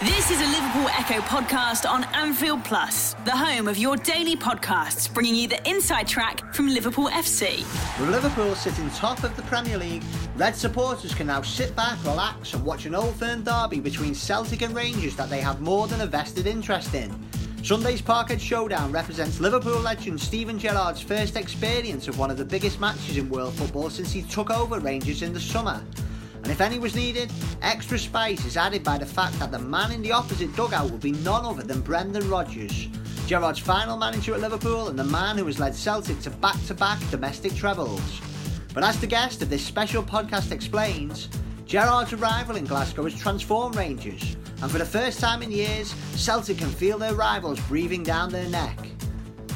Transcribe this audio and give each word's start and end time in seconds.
This 0.00 0.30
is 0.30 0.40
a 0.40 0.46
Liverpool 0.46 0.88
Echo 0.90 1.14
podcast 1.22 1.84
on 1.84 2.04
Anfield 2.14 2.62
Plus, 2.62 3.14
the 3.24 3.32
home 3.32 3.66
of 3.66 3.76
your 3.76 3.96
daily 3.96 4.36
podcasts, 4.36 5.12
bringing 5.12 5.34
you 5.34 5.48
the 5.48 5.68
inside 5.68 6.06
track 6.06 6.54
from 6.54 6.68
Liverpool 6.68 7.08
FC. 7.08 7.64
With 7.98 8.10
Liverpool 8.10 8.54
sitting 8.54 8.88
top 8.90 9.24
of 9.24 9.34
the 9.34 9.42
Premier 9.42 9.76
League, 9.76 10.04
Red 10.36 10.54
supporters 10.54 11.16
can 11.16 11.26
now 11.26 11.42
sit 11.42 11.74
back, 11.74 11.98
relax, 12.04 12.54
and 12.54 12.64
watch 12.64 12.86
an 12.86 12.94
old 12.94 13.16
firm 13.16 13.42
derby 13.42 13.80
between 13.80 14.14
Celtic 14.14 14.62
and 14.62 14.72
Rangers 14.72 15.16
that 15.16 15.30
they 15.30 15.40
have 15.40 15.60
more 15.60 15.88
than 15.88 16.00
a 16.02 16.06
vested 16.06 16.46
interest 16.46 16.94
in. 16.94 17.12
Sunday's 17.64 18.00
Parkhead 18.00 18.38
Showdown 18.38 18.92
represents 18.92 19.40
Liverpool 19.40 19.80
legend 19.80 20.20
Steven 20.20 20.60
Gerrard's 20.60 21.00
first 21.00 21.34
experience 21.34 22.06
of 22.06 22.20
one 22.20 22.30
of 22.30 22.36
the 22.36 22.44
biggest 22.44 22.78
matches 22.78 23.16
in 23.16 23.28
world 23.28 23.54
football 23.54 23.90
since 23.90 24.12
he 24.12 24.22
took 24.22 24.48
over 24.48 24.78
Rangers 24.78 25.22
in 25.22 25.32
the 25.32 25.40
summer. 25.40 25.82
And 26.48 26.54
if 26.54 26.62
any 26.62 26.78
was 26.78 26.96
needed, 26.96 27.30
extra 27.60 27.98
spice 27.98 28.46
is 28.46 28.56
added 28.56 28.82
by 28.82 28.96
the 28.96 29.04
fact 29.04 29.38
that 29.38 29.52
the 29.52 29.58
man 29.58 29.92
in 29.92 30.00
the 30.00 30.12
opposite 30.12 30.56
dugout 30.56 30.90
will 30.90 30.96
be 30.96 31.12
none 31.12 31.44
other 31.44 31.62
than 31.62 31.82
Brendan 31.82 32.26
Rodgers, 32.30 32.88
Gerrard's 33.26 33.58
final 33.58 33.98
manager 33.98 34.32
at 34.32 34.40
Liverpool 34.40 34.88
and 34.88 34.98
the 34.98 35.04
man 35.04 35.36
who 35.36 35.44
has 35.44 35.58
led 35.58 35.74
Celtic 35.74 36.20
to 36.20 36.30
back 36.30 36.56
to 36.66 36.72
back 36.72 36.98
domestic 37.10 37.54
trebles. 37.54 38.22
But 38.72 38.82
as 38.82 38.98
the 38.98 39.06
guest 39.06 39.42
of 39.42 39.50
this 39.50 39.62
special 39.62 40.02
podcast 40.02 40.50
explains, 40.50 41.28
Gerrard's 41.66 42.14
arrival 42.14 42.56
in 42.56 42.64
Glasgow 42.64 43.04
has 43.04 43.14
transformed 43.14 43.76
Rangers, 43.76 44.38
and 44.62 44.70
for 44.70 44.78
the 44.78 44.86
first 44.86 45.20
time 45.20 45.42
in 45.42 45.52
years, 45.52 45.94
Celtic 46.14 46.56
can 46.56 46.70
feel 46.70 46.96
their 46.96 47.12
rivals 47.12 47.60
breathing 47.68 48.02
down 48.02 48.30
their 48.30 48.48
neck. 48.48 48.78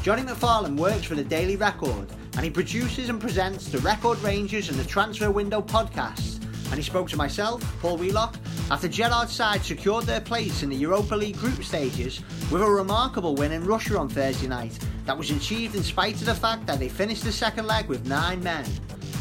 Johnny 0.03 0.25
McFarlane 0.25 0.77
works 0.77 1.05
for 1.05 1.15
the 1.15 1.25
Daily 1.25 1.57
Record, 1.57 2.07
and 2.37 2.45
he 2.45 2.51
produces 2.51 3.09
and 3.09 3.19
presents 3.19 3.69
the 3.69 3.79
Record 3.79 4.23
Rangers 4.23 4.69
and 4.69 4.79
the 4.79 4.85
Transfer 4.85 5.31
Window 5.31 5.63
podcast 5.63 6.32
and 6.73 6.79
he 6.79 6.83
spoke 6.83 7.07
to 7.11 7.19
myself, 7.19 7.63
Paul 7.83 7.99
Wheelock, 7.99 8.35
after 8.71 8.89
Gerrard's 8.89 9.35
side 9.35 9.63
secured 9.63 10.07
their 10.07 10.23
place 10.23 10.63
in 10.63 10.71
the 10.71 10.77
Europa 10.77 11.15
League 11.15 11.37
group 11.37 11.63
stages 11.63 12.23
with 12.51 12.63
a 12.63 12.67
remarkable 12.67 13.35
win 13.35 13.53
in 13.53 13.67
Russia 13.67 13.99
on 13.99 14.09
Thursday 14.09 14.47
night 14.47 14.79
that 15.05 15.17
was 15.17 15.31
achieved 15.31 15.75
in 15.75 15.83
spite 15.83 16.15
of 16.15 16.25
the 16.25 16.35
fact 16.35 16.67
that 16.67 16.79
they 16.79 16.89
finished 16.89 17.25
the 17.25 17.31
second 17.31 17.67
leg 17.67 17.89
with 17.89 18.07
nine 18.07 18.43
men. 18.43 18.65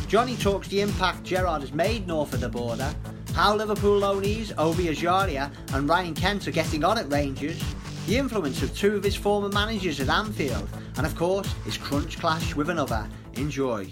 Johnny 0.08 0.38
talks 0.38 0.70
the 0.70 0.80
impact 0.80 1.26
Gerrard 1.26 1.60
has 1.60 1.74
made 1.74 2.08
north 2.08 2.34
of 2.34 2.40
the 2.40 2.48
border, 2.48 2.96
how 3.34 3.54
Liverpool 3.54 4.00
loanees 4.00 4.54
Ovie 4.58 4.86
Ejaria 4.86 5.52
and 5.74 5.90
Ryan 5.90 6.14
Kent 6.14 6.48
are 6.48 6.52
getting 6.52 6.86
on 6.86 6.98
at 6.98 7.12
Rangers, 7.12 7.62
the 8.08 8.18
influence 8.18 8.64
of 8.64 8.74
two 8.78 8.96
of 8.96 9.04
his 9.04 9.18
former 9.18 9.50
managers 9.50 10.00
at 10.00 10.08
Anfield, 10.08 10.70
and 10.96 11.06
of 11.06 11.18
course 11.18 11.54
his 11.66 11.78
crunch 11.78 12.18
clash 12.18 12.56
with 12.56 12.70
another. 12.70 13.06
Enjoy 13.36 13.92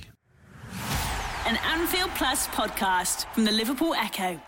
an 1.45 1.58
Anfield 1.58 2.09
Plus 2.16 2.48
podcast 2.48 3.26
from 3.34 3.45
the 3.45 3.52
Liverpool 3.52 3.94
Echo. 3.94 4.40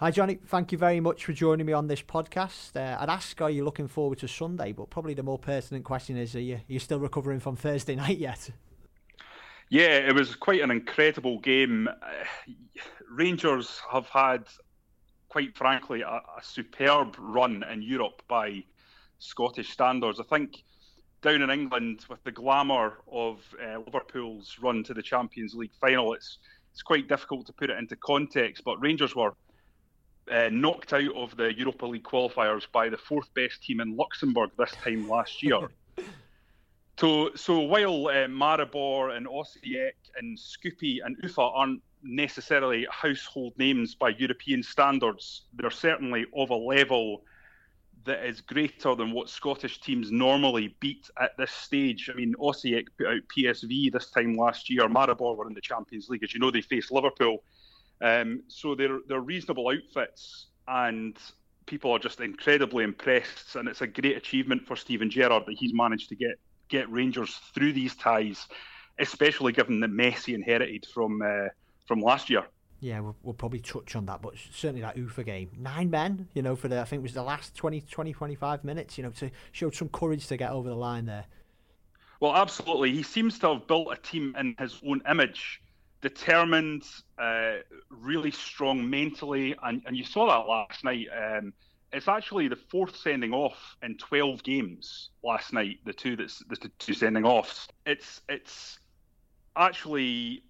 Hi, 0.00 0.10
Johnny. 0.10 0.38
Thank 0.46 0.70
you 0.72 0.78
very 0.78 1.00
much 1.00 1.24
for 1.24 1.32
joining 1.32 1.66
me 1.66 1.72
on 1.72 1.88
this 1.88 2.02
podcast. 2.02 2.76
Uh, 2.76 3.00
I'd 3.00 3.08
ask, 3.08 3.40
are 3.40 3.50
you 3.50 3.64
looking 3.64 3.88
forward 3.88 4.18
to 4.20 4.28
Sunday? 4.28 4.72
But 4.72 4.90
probably 4.90 5.14
the 5.14 5.22
more 5.22 5.38
pertinent 5.38 5.84
question 5.84 6.16
is, 6.16 6.36
are 6.36 6.40
you, 6.40 6.56
are 6.56 6.62
you 6.68 6.78
still 6.78 7.00
recovering 7.00 7.40
from 7.40 7.56
Thursday 7.56 7.96
night 7.96 8.18
yet? 8.18 8.50
Yeah, 9.70 9.98
it 9.98 10.14
was 10.14 10.34
quite 10.34 10.60
an 10.60 10.70
incredible 10.70 11.38
game. 11.40 11.88
Uh, 11.88 12.52
Rangers 13.10 13.80
have 13.90 14.06
had, 14.06 14.44
quite 15.28 15.56
frankly, 15.56 16.02
a, 16.02 16.06
a 16.08 16.42
superb 16.42 17.16
run 17.18 17.64
in 17.72 17.82
Europe 17.82 18.22
by 18.28 18.62
Scottish 19.18 19.70
standards. 19.70 20.20
I 20.20 20.24
think 20.24 20.62
down 21.22 21.42
in 21.42 21.50
England 21.50 22.04
with 22.08 22.22
the 22.24 22.32
glamour 22.32 22.98
of 23.10 23.40
uh, 23.62 23.78
Liverpool's 23.80 24.56
run 24.60 24.82
to 24.84 24.94
the 24.94 25.02
Champions 25.02 25.54
League 25.54 25.74
final, 25.80 26.12
it's 26.14 26.38
it's 26.72 26.82
quite 26.82 27.08
difficult 27.08 27.46
to 27.46 27.52
put 27.52 27.70
it 27.70 27.78
into 27.78 27.96
context. 27.96 28.62
But 28.64 28.80
Rangers 28.80 29.16
were 29.16 29.34
uh, 30.30 30.48
knocked 30.52 30.92
out 30.92 31.14
of 31.16 31.36
the 31.36 31.52
Europa 31.56 31.86
League 31.86 32.04
qualifiers 32.04 32.66
by 32.70 32.88
the 32.88 32.96
fourth 32.96 33.32
best 33.34 33.62
team 33.62 33.80
in 33.80 33.96
Luxembourg 33.96 34.50
this 34.58 34.72
time 34.82 35.08
last 35.08 35.42
year. 35.42 35.68
so, 37.00 37.30
so 37.34 37.60
while 37.60 38.06
uh, 38.08 38.28
Maribor 38.28 39.16
and 39.16 39.26
Osijek 39.26 39.94
and 40.16 40.38
Shkupi 40.38 40.98
and 41.04 41.16
Ufa 41.22 41.40
aren't 41.40 41.82
necessarily 42.02 42.86
household 42.90 43.54
names 43.58 43.94
by 43.94 44.10
European 44.10 44.62
standards, 44.62 45.46
they're 45.54 45.70
certainly 45.70 46.26
of 46.36 46.50
a 46.50 46.56
level 46.56 47.22
that 48.04 48.24
is 48.24 48.40
greater 48.40 48.94
than 48.94 49.12
what 49.12 49.28
Scottish 49.28 49.80
teams 49.80 50.10
normally 50.10 50.74
beat 50.80 51.10
at 51.20 51.36
this 51.36 51.50
stage. 51.50 52.10
I 52.12 52.16
mean, 52.16 52.34
Osijek 52.34 52.88
put 52.96 53.06
out 53.06 53.20
PSV 53.36 53.92
this 53.92 54.10
time 54.10 54.36
last 54.36 54.70
year. 54.70 54.88
Maribor 54.88 55.36
were 55.36 55.48
in 55.48 55.54
the 55.54 55.60
Champions 55.60 56.08
League. 56.08 56.24
As 56.24 56.32
you 56.32 56.40
know, 56.40 56.50
they 56.50 56.60
faced 56.60 56.92
Liverpool. 56.92 57.42
Um, 58.00 58.42
so 58.48 58.74
they're, 58.74 59.00
they're 59.08 59.20
reasonable 59.20 59.68
outfits, 59.68 60.46
and 60.68 61.18
people 61.66 61.90
are 61.90 61.98
just 61.98 62.20
incredibly 62.20 62.84
impressed. 62.84 63.56
And 63.56 63.68
it's 63.68 63.82
a 63.82 63.86
great 63.86 64.16
achievement 64.16 64.66
for 64.66 64.76
Steven 64.76 65.10
Gerrard 65.10 65.44
that 65.46 65.56
he's 65.58 65.74
managed 65.74 66.08
to 66.10 66.14
get, 66.14 66.38
get 66.68 66.90
Rangers 66.90 67.40
through 67.54 67.72
these 67.72 67.96
ties, 67.96 68.46
especially 68.98 69.52
given 69.52 69.80
the 69.80 69.88
mess 69.88 70.24
he 70.24 70.34
inherited 70.34 70.86
from, 70.86 71.20
uh, 71.22 71.48
from 71.86 72.00
last 72.00 72.30
year. 72.30 72.44
Yeah, 72.80 73.00
we'll, 73.00 73.16
we'll, 73.22 73.34
probably 73.34 73.58
touch 73.58 73.96
on 73.96 74.06
that, 74.06 74.22
but 74.22 74.34
certainly 74.52 74.82
that 74.82 74.96
Ufa 74.96 75.24
game, 75.24 75.50
nine 75.58 75.90
men, 75.90 76.28
you 76.34 76.42
know, 76.42 76.54
for 76.54 76.68
the 76.68 76.80
I 76.80 76.84
think 76.84 77.00
it 77.00 77.02
was 77.02 77.14
the 77.14 77.24
last 77.24 77.56
20, 77.56 77.80
20, 77.80 78.12
25 78.12 78.64
minutes, 78.64 78.96
you 78.96 79.02
know, 79.02 79.10
to 79.10 79.30
showed 79.50 79.74
some 79.74 79.88
courage 79.88 80.28
to 80.28 80.36
get 80.36 80.52
over 80.52 80.68
the 80.68 80.76
line 80.76 81.06
there. 81.06 81.24
Well, 82.20 82.34
absolutely. 82.34 82.92
He 82.92 83.02
seems 83.02 83.38
to 83.40 83.54
have 83.54 83.66
built 83.66 83.88
a 83.92 83.96
team 83.96 84.34
in 84.38 84.54
his 84.58 84.80
own 84.86 85.02
image, 85.10 85.60
determined, 86.02 86.84
uh, 87.18 87.56
really 87.90 88.30
strong 88.30 88.88
mentally, 88.88 89.56
and, 89.62 89.82
and 89.86 89.96
you 89.96 90.04
saw 90.04 90.26
that 90.26 90.48
last 90.48 90.84
night. 90.84 91.06
Um, 91.16 91.52
it's 91.92 92.08
actually 92.08 92.48
the 92.48 92.56
fourth 92.56 92.96
sending 92.96 93.32
off 93.32 93.76
in 93.82 93.96
12 93.96 94.42
games 94.42 95.10
last 95.24 95.52
night. 95.52 95.78
The 95.84 95.92
two 95.92 96.16
that's 96.16 96.42
the 96.48 96.70
two 96.78 96.94
sending 96.94 97.24
offs. 97.24 97.68
It's 97.86 98.20
it's 98.28 98.78
actually 99.56 100.42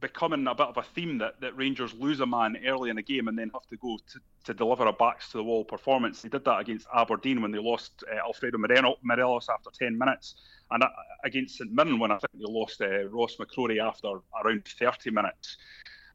becoming 0.00 0.46
a 0.46 0.54
bit 0.54 0.66
of 0.66 0.76
a 0.76 0.82
theme 0.82 1.18
that, 1.18 1.40
that 1.40 1.56
Rangers 1.56 1.94
lose 1.94 2.20
a 2.20 2.26
man 2.26 2.56
early 2.66 2.90
in 2.90 2.96
the 2.96 3.02
game 3.02 3.28
and 3.28 3.38
then 3.38 3.50
have 3.52 3.66
to 3.68 3.76
go 3.76 3.98
to, 4.12 4.20
to 4.44 4.54
deliver 4.54 4.86
a 4.86 4.92
backs 4.92 5.30
to 5.30 5.38
the 5.38 5.44
wall 5.44 5.64
performance. 5.64 6.22
They 6.22 6.28
did 6.28 6.44
that 6.44 6.60
against 6.60 6.86
Aberdeen 6.94 7.42
when 7.42 7.52
they 7.52 7.58
lost 7.58 8.04
uh, 8.12 8.16
Alfredo 8.26 8.58
Moreno, 8.58 8.96
Morelos 9.02 9.48
after 9.48 9.70
10 9.72 9.96
minutes, 9.96 10.36
and 10.70 10.82
uh, 10.82 10.88
against 11.24 11.58
St 11.58 11.72
Mirren 11.72 11.98
when 11.98 12.10
I 12.10 12.18
think 12.18 12.32
they 12.34 12.52
lost 12.52 12.80
uh, 12.80 13.08
Ross 13.08 13.36
McCrorie 13.36 13.82
after 13.82 14.08
around 14.44 14.64
30 14.66 15.10
minutes. 15.10 15.56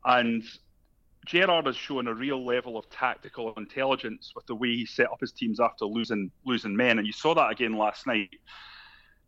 And 0.05 0.43
Gerrard 1.27 1.65
has 1.65 1.75
shown 1.75 2.07
a 2.07 2.13
real 2.13 2.45
level 2.45 2.77
of 2.77 2.89
tactical 2.89 3.53
intelligence 3.57 4.31
with 4.35 4.45
the 4.45 4.55
way 4.55 4.69
he 4.69 4.85
set 4.85 5.11
up 5.11 5.19
his 5.19 5.33
teams 5.33 5.59
after 5.59 5.85
losing 5.85 6.31
losing 6.45 6.75
men, 6.75 6.97
and 6.97 7.05
you 7.05 7.11
saw 7.11 7.35
that 7.35 7.51
again 7.51 7.77
last 7.77 8.07
night. 8.07 8.29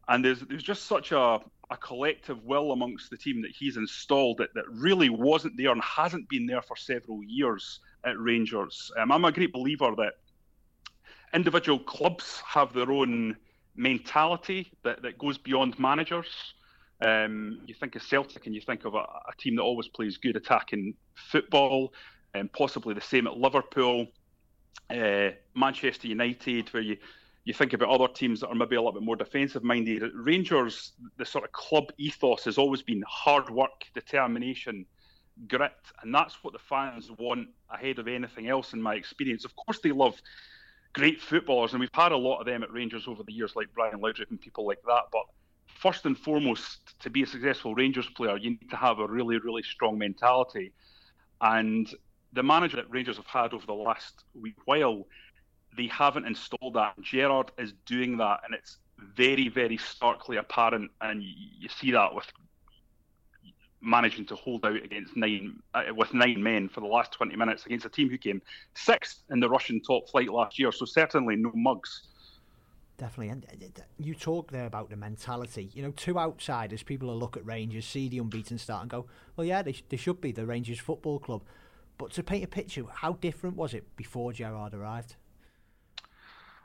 And 0.08 0.24
there's 0.24 0.40
there's 0.40 0.64
just 0.64 0.86
such 0.86 1.12
a 1.12 1.40
a 1.72 1.78
collective 1.78 2.44
will 2.44 2.72
amongst 2.72 3.10
the 3.10 3.18
team 3.18 3.42
that 3.42 3.52
he's 3.52 3.78
installed 3.78 4.38
that, 4.40 4.54
that 4.56 4.66
really 4.70 5.10
wasn't 5.10 5.56
there 5.56 5.72
and 5.72 5.82
hasn't 5.84 6.28
been 6.28 6.46
there 6.46 6.62
for 6.62 6.76
several 6.76 7.24
years 7.24 7.80
at 8.06 8.20
Rangers. 8.20 8.92
Um, 8.98 9.12
I'm 9.12 9.26
a 9.26 9.32
great 9.32 9.54
believer 9.54 9.94
that 9.98 10.14
individual 11.34 11.80
clubs 11.80 12.42
have 12.46 12.74
their 12.74 12.92
own 12.92 13.36
mentality 13.76 14.72
that, 14.84 15.02
that 15.04 15.18
goes 15.18 15.38
beyond 15.38 15.78
managers. 15.78 16.54
Um, 17.02 17.62
you 17.66 17.74
think 17.74 17.96
of 17.96 18.02
Celtic 18.02 18.46
and 18.46 18.56
you 18.56 18.62
think 18.62 18.84
of 18.86 18.94
a, 18.94 18.98
a, 18.98 19.34
team 19.38 19.56
that 19.56 19.62
always 19.62 19.88
plays 19.88 20.18
good 20.18 20.36
attacking 20.36 20.96
football, 21.16 21.94
and 22.34 22.52
possibly 22.52 22.94
the 22.94 23.02
same 23.02 23.26
at 23.26 23.38
Liverpool. 23.38 24.08
Uh, 24.90 25.30
Manchester 25.56 26.08
United, 26.08 26.74
where 26.74 26.84
you 26.84 26.98
you 27.50 27.54
think 27.54 27.74
about 27.74 27.90
other 27.90 28.08
teams 28.08 28.42
that 28.42 28.48
are 28.50 28.54
maybe 28.54 28.76
a 28.76 28.80
little 28.80 28.92
bit 28.92 29.02
more 29.02 29.16
defensive 29.16 29.64
minded. 29.64 30.04
Rangers, 30.14 30.92
the 31.18 31.26
sort 31.26 31.44
of 31.44 31.52
club 31.52 31.92
ethos 31.98 32.44
has 32.44 32.60
always 32.60 32.84
been 32.84 33.04
hard 33.08 33.50
work, 33.50 33.86
determination, 33.96 34.86
grit, 35.48 35.72
and 36.04 36.14
that's 36.14 36.44
what 36.44 36.54
the 36.54 36.60
fans 36.60 37.10
want 37.18 37.48
ahead 37.72 37.98
of 37.98 38.08
anything 38.08 38.50
else, 38.50 38.74
in 38.74 38.82
my 38.82 38.94
experience. 38.94 39.46
Of 39.46 39.56
course, 39.56 39.80
they 39.80 39.92
love 39.92 40.22
great 40.94 41.20
footballers, 41.20 41.72
and 41.72 41.80
we've 41.80 41.90
had 41.92 42.12
a 42.12 42.18
lot 42.18 42.40
of 42.40 42.46
them 42.46 42.62
at 42.62 42.72
Rangers 42.72 43.08
over 43.08 43.24
the 43.24 43.34
years, 43.34 43.56
like 43.56 43.74
Brian 43.74 44.00
Laudrup 44.00 44.30
and 44.30 44.40
people 44.40 44.68
like 44.68 44.84
that. 44.86 45.06
But 45.12 45.24
first 45.66 46.06
and 46.06 46.16
foremost, 46.16 47.00
to 47.00 47.10
be 47.10 47.24
a 47.24 47.26
successful 47.26 47.74
Rangers 47.74 48.08
player, 48.16 48.38
you 48.38 48.52
need 48.52 48.70
to 48.70 48.78
have 48.78 49.00
a 49.00 49.08
really, 49.08 49.40
really 49.40 49.64
strong 49.64 49.98
mentality. 49.98 50.72
And 51.42 51.92
the 52.32 52.44
manager 52.44 52.76
that 52.76 52.92
Rangers 52.92 53.18
have 53.18 53.26
had 53.26 53.56
over 53.56 53.66
the 53.66 53.74
last 53.74 54.24
week 54.36 54.58
while 54.66 55.08
they 55.76 55.88
haven't 55.88 56.26
installed 56.26 56.74
that. 56.76 57.00
Gerrard 57.02 57.52
is 57.58 57.74
doing 57.86 58.18
that, 58.18 58.42
and 58.46 58.54
it's 58.54 58.78
very, 59.16 59.48
very 59.48 59.78
starkly 59.78 60.38
apparent. 60.38 60.92
And 61.02 61.24
you, 61.24 61.70
see 61.70 61.92
that 61.92 62.14
with 62.14 62.26
managing 63.82 64.26
to 64.26 64.36
hold 64.36 64.66
out 64.66 64.76
against 64.84 65.16
nine 65.16 65.58
uh, 65.74 65.84
with 65.96 66.14
nine 66.14 66.44
men 66.44 66.68
for 66.68 66.82
the 66.82 66.88
last 66.88 67.14
20 67.14 67.36
minutes 67.38 67.66
against 67.66 67.86
a 67.86 67.90
team 67.90 68.10
who 68.10 68.18
came 68.18 68.42
sixth 68.74 69.24
in 69.30 69.40
the 69.40 69.50
Russian 69.50 69.82
top 69.82 70.10
flight 70.10 70.30
last 70.30 70.60
year. 70.60 70.72
So 70.72 70.86
certainly 70.86 71.36
no 71.36 71.52
mugs. 71.54 72.04
Definitely, 72.98 73.30
and 73.30 73.46
uh, 73.46 73.82
you 73.98 74.14
talk 74.14 74.52
there 74.52 74.66
about 74.66 74.90
the 74.90 74.98
mentality. 74.98 75.70
You 75.74 75.84
know, 75.84 75.92
two 75.92 76.20
outsiders, 76.20 76.84
people 76.84 77.08
will 77.08 77.18
look 77.18 77.38
at 77.38 77.46
Rangers, 77.46 77.86
see 77.86 78.10
the 78.10 78.18
unbeaten 78.18 78.58
start, 78.58 78.82
and 78.82 78.92
go, 78.92 79.06
"Well, 79.38 79.48
yeah, 79.48 79.62
they, 79.62 79.76
they 79.88 79.96
should 79.96 80.20
be 80.20 80.34
the 80.34 80.46
Rangers 80.46 80.80
Football 80.80 81.20
Club." 81.20 81.44
But 81.98 82.12
to 82.12 82.24
paint 82.24 82.44
a 82.44 82.48
picture, 82.48 82.84
how 82.92 83.14
different 83.14 83.56
was 83.56 83.74
it 83.74 83.96
before 83.96 84.34
Gerrard 84.34 84.74
arrived? 84.74 85.16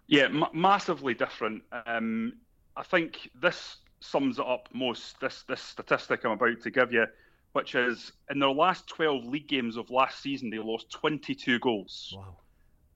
Yeah, 0.07 0.25
m- 0.25 0.45
massively 0.53 1.15
different. 1.15 1.63
Um, 1.87 2.35
I 2.77 2.83
think 2.83 3.31
this 3.41 3.79
sums 4.01 4.39
it 4.39 4.47
up 4.47 4.69
most. 4.73 5.19
This 5.21 5.45
this 5.49 5.63
statistic 5.63 6.25
I'm 6.25 6.33
about 6.33 6.61
to 6.63 6.71
give 6.71 6.93
you, 6.93 7.07
which 7.53 7.75
is 7.75 8.13
in 8.31 8.39
their 8.39 8.51
last 8.51 8.87
12 8.89 9.25
league 9.25 9.49
games 9.49 9.77
of 9.77 9.91
last 9.91 10.21
season, 10.21 10.51
they 10.51 10.59
lost 10.59 10.91
22 10.91 11.59
goals. 11.61 12.15
Wow. 12.17 12.37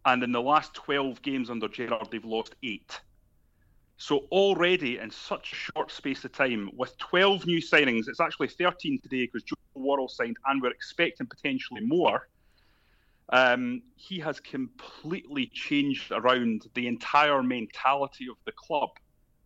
And 0.04 0.22
in 0.22 0.32
the 0.32 0.40
last 0.40 0.74
12 0.74 1.20
games 1.22 1.50
under 1.50 1.68
Gerrard, 1.68 2.08
they've 2.10 2.24
lost 2.24 2.54
eight. 2.62 3.00
So 3.98 4.26
already 4.30 4.98
in 4.98 5.10
such 5.10 5.52
a 5.52 5.56
short 5.56 5.90
space 5.90 6.24
of 6.24 6.32
time, 6.32 6.70
with 6.76 6.96
12 6.98 7.46
new 7.46 7.60
signings, 7.60 8.08
it's 8.08 8.20
actually 8.20 8.48
13 8.48 9.00
today 9.02 9.26
because 9.26 9.42
Joe 9.42 9.56
Worrall 9.74 10.08
signed, 10.08 10.36
and 10.46 10.62
we're 10.62 10.70
expecting 10.70 11.26
potentially 11.26 11.80
more. 11.80 12.28
Um, 13.30 13.82
he 13.96 14.18
has 14.20 14.40
completely 14.40 15.50
changed 15.52 16.12
around 16.12 16.66
the 16.74 16.86
entire 16.86 17.42
mentality 17.42 18.26
of 18.30 18.36
the 18.46 18.52
club 18.52 18.90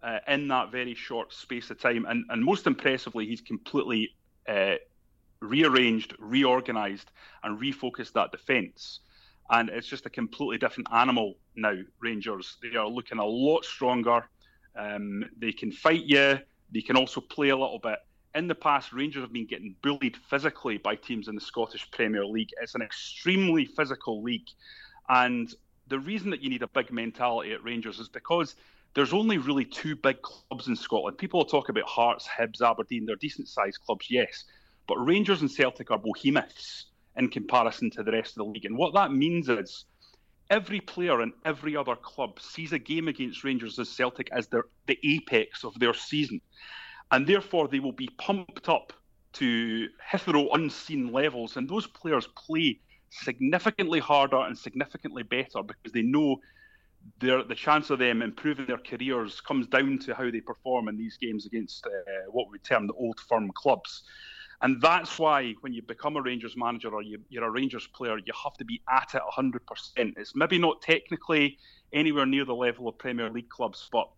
uh, 0.03 0.19
in 0.29 0.49
that 0.49 0.71
very 0.71 0.95
short 0.95 1.33
space 1.33 1.71
of 1.71 1.81
time. 1.81 2.07
And, 2.09 2.25
and 2.29 2.45
most 2.45 2.67
impressively, 2.67 3.27
he's 3.27 3.41
completely 3.41 4.11
uh, 4.49 4.75
rearranged, 5.41 6.15
reorganised, 6.19 7.11
and 7.43 7.61
refocused 7.61 8.13
that 8.13 8.31
defence. 8.31 9.01
And 9.51 9.69
it's 9.69 9.89
just 9.89 10.07
a 10.07 10.11
completely 10.11 10.59
different 10.59 10.89
animal 10.93 11.35
now, 11.57 11.75
Rangers. 12.01 12.57
They 12.63 12.77
are 12.77 12.89
looking 12.89 13.19
a 13.19 13.25
lot 13.25 13.65
stronger. 13.65 14.29
Um, 14.77 15.25
they 15.37 15.53
can 15.53 15.73
fight 15.73 16.05
you, 16.05 16.39
they 16.73 16.81
can 16.81 16.97
also 16.97 17.21
play 17.21 17.51
a 17.51 17.57
little 17.57 17.79
bit 17.79 17.99
in 18.35 18.49
the 18.49 18.55
past, 18.55 18.93
Rangers 18.93 19.23
have 19.23 19.33
been 19.33 19.47
getting 19.47 19.75
bullied 19.83 20.17
physically 20.17 20.79
by 20.79 20.97
teams 20.97 21.29
in 21.29 21.35
the 21.35 21.41
Scottish 21.41 21.91
Premier 21.91 22.25
League. 22.25 22.51
It's 22.61 22.75
an 22.75 22.83
extremely 22.83 23.67
physical 23.67 24.23
league. 24.23 24.49
And 25.09 25.53
the 25.89 25.99
reason 25.99 26.31
that 26.31 26.43
you 26.43 26.49
need 26.49 26.63
a 26.63 26.69
big 26.69 26.91
mentality 26.91 27.53
at 27.53 27.63
Rangers 27.63 27.99
is 27.99 28.09
because 28.09 28.55
there's 28.95 29.13
only 29.13 29.39
really 29.39 29.65
two 29.65 29.97
big 29.97 30.23
clubs 30.23 30.69
in 30.69 30.77
Scotland. 30.77 31.19
People 31.19 31.41
will 31.41 31.47
talk 31.47 31.69
about 31.69 31.85
Hearts, 31.85 32.27
Hibs, 32.27 32.63
Aberdeen. 32.63 33.05
They're 33.05 33.17
decent 33.17 33.49
sized 33.49 33.81
clubs, 33.85 34.07
yes. 34.11 34.45
But 34.87 34.97
Rangers 34.97 35.43
and 35.43 35.51
Celtic 35.51 35.91
are 35.91 35.99
behemoths 35.99 36.87
in 37.17 37.29
comparison 37.29 37.91
to 37.91 38.03
the 38.03 38.13
rest 38.13 38.33
of 38.33 38.47
the 38.47 38.51
league. 38.51 38.65
And 38.65 38.77
what 38.77 38.95
that 38.95 39.13
means 39.13 39.49
is 39.49 39.85
every 40.49 40.81
player 40.81 41.21
in 41.23 41.33
every 41.45 41.77
other 41.77 41.97
club 41.97 42.41
sees 42.41 42.73
a 42.73 42.79
game 42.79 43.09
against 43.09 43.45
Rangers 43.45 43.79
as 43.79 43.91
Celtic 43.91 44.31
as 44.33 44.47
their, 44.49 44.65
the 44.87 44.99
apex 45.05 45.65
of 45.65 45.79
their 45.79 45.95
season 45.95 46.41
and 47.13 47.27
therefore 47.27 47.69
they 47.69 47.79
will 47.79 47.93
be 47.93 48.09
pumped 48.19 48.69
up 48.69 48.93
to 49.35 49.89
hitherto 50.11 50.49
unseen 50.53 51.13
levels. 51.13 51.57
And 51.57 51.69
those 51.69 51.87
players 51.87 52.27
play 52.37 52.81
significantly 53.11 54.01
harder 54.01 54.41
and 54.41 54.57
significantly 54.57 55.23
better 55.23 55.63
because 55.63 55.93
they 55.93 56.03
know 56.03 56.41
their, 57.21 57.43
the 57.43 57.55
chance 57.55 57.91
of 57.91 57.99
them 57.99 58.23
improving 58.23 58.67
their 58.67 58.79
careers 58.79 59.41
comes 59.41 59.67
down 59.67 59.99
to 59.99 60.15
how 60.15 60.31
they 60.31 60.41
perform 60.41 60.89
in 60.89 60.97
these 60.97 61.19
games 61.19 61.45
against 61.47 61.87
uh, 61.87 61.91
what 62.31 62.51
we 62.51 62.59
term 62.59 62.87
the 62.87 62.95
old 62.95 63.21
firm 63.21 63.51
clubs. 63.55 64.05
And 64.63 64.81
that's 64.81 65.19
why 65.19 65.55
when 65.61 65.73
you 65.73 65.83
become 65.83 66.17
a 66.17 66.23
Rangers 66.23 66.57
manager 66.57 66.95
or 66.95 67.03
you, 67.03 67.19
are 67.37 67.45
a 67.45 67.51
Rangers 67.51 67.89
player, 67.89 68.19
you 68.19 68.33
have 68.43 68.55
to 68.55 68.65
be 68.65 68.81
at 68.89 69.15
it 69.15 69.23
100%. 69.37 69.59
It's 70.17 70.37
maybe 70.37 70.57
not 70.57 70.81
technically 70.81 71.59
anywhere 71.93 72.27
near 72.27 72.45
the 72.45 72.55
level 72.55 72.89
of 72.89 72.97
Premier 72.97 73.29
League 73.29 73.49
clubs, 73.49 73.89
but 73.91 74.09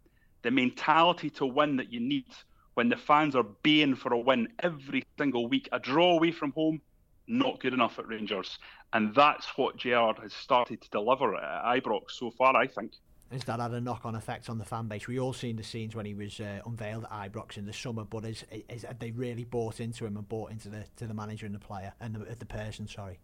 the 0.43 0.51
mentality 0.51 1.31
to 1.31 1.47
win 1.47 1.77
that 1.77 1.91
you 1.91 1.99
need 2.01 2.27
when 2.75 2.89
the 2.89 2.97
fans 2.97 3.35
are 3.35 3.47
baying 3.63 3.95
for 3.95 4.13
a 4.13 4.19
win 4.19 4.49
every 4.61 5.05
single 5.19 5.49
week. 5.49 5.69
A 5.73 5.79
draw 5.79 6.17
away 6.17 6.33
from 6.33 6.53
home, 6.53 6.81
not 7.27 7.61
good 7.61 7.73
enough 7.73 7.99
at 7.99 8.09
Rangers. 8.09 8.59
And 8.93 9.15
that's 9.15 9.47
what 9.57 9.77
JR 9.77 10.13
has 10.21 10.33
started 10.33 10.81
to 10.83 10.91
deliver 10.91 11.35
at 11.37 11.65
Ibrox 11.83 12.13
so 12.13 12.31
far, 12.31 12.57
I 12.57 12.67
think. 12.67 12.93
Has 13.33 13.45
that 13.45 13.59
had 13.59 13.73
a 13.73 13.81
knock-on 13.81 14.15
effect 14.15 14.49
on 14.49 14.59
the 14.59 14.65
fan 14.65 14.87
base? 14.87 15.09
We 15.09 15.19
all 15.19 15.33
seen 15.33 15.57
the 15.57 15.63
scenes 15.63 15.97
when 15.97 16.07
he 16.07 16.15
was 16.15 16.39
uh, 16.39 16.61
unveiled 16.67 17.05
at 17.05 17.33
Ibrox 17.33 17.57
in 17.57 17.67
the 17.67 17.73
summer, 17.73 18.05
but 18.05 18.25
is, 18.25 18.45
is, 18.69 18.83
have 18.83 18.99
they 18.99 19.11
really 19.11 19.45
bought 19.45 19.81
into 19.81 20.07
him 20.07 20.17
and 20.17 20.29
bought 20.29 20.51
into 20.53 20.69
the 20.69 20.85
to 20.97 21.07
the 21.07 21.15
manager 21.15 21.47
and 21.47 21.55
the 21.55 21.59
player 21.59 21.93
and 22.01 22.15
the, 22.15 22.37
the 22.37 22.47
person? 22.47 22.87
Sorry. 22.87 23.19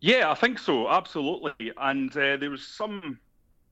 Yeah, 0.00 0.30
I 0.30 0.34
think 0.34 0.58
so, 0.58 0.90
absolutely. 0.90 1.72
And 1.78 2.14
uh, 2.14 2.36
there 2.36 2.50
was 2.50 2.66
some 2.66 3.18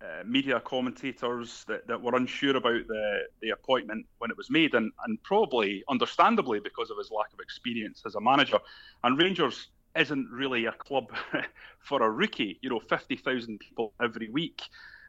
uh, 0.02 0.25
media 0.26 0.60
commentators 0.60 1.64
that, 1.69 1.87
that 1.87 2.00
were 2.00 2.16
unsure 2.16 2.56
about 2.56 2.87
the, 2.88 3.20
the 3.40 3.50
appointment 3.50 4.04
when 4.19 4.31
it 4.31 4.37
was 4.37 4.50
made, 4.50 4.75
and, 4.75 4.90
and 5.06 5.22
probably 5.22 5.84
understandably 5.88 6.58
because 6.60 6.90
of 6.90 6.99
his 6.99 7.10
lack 7.10 7.32
of 7.32 7.40
experience 7.40 8.02
as 8.04 8.14
a 8.16 8.20
manager. 8.20 8.58
And 9.04 9.19
Rangers 9.19 9.69
isn't 9.96 10.28
really 10.31 10.66
a 10.66 10.72
club 10.72 11.12
for 11.78 12.02
a 12.02 12.10
rookie, 12.10 12.58
you 12.62 12.70
know, 12.70 12.81
50,000 12.81 13.60
people 13.60 13.93
every 14.02 14.28
week. 14.31 14.62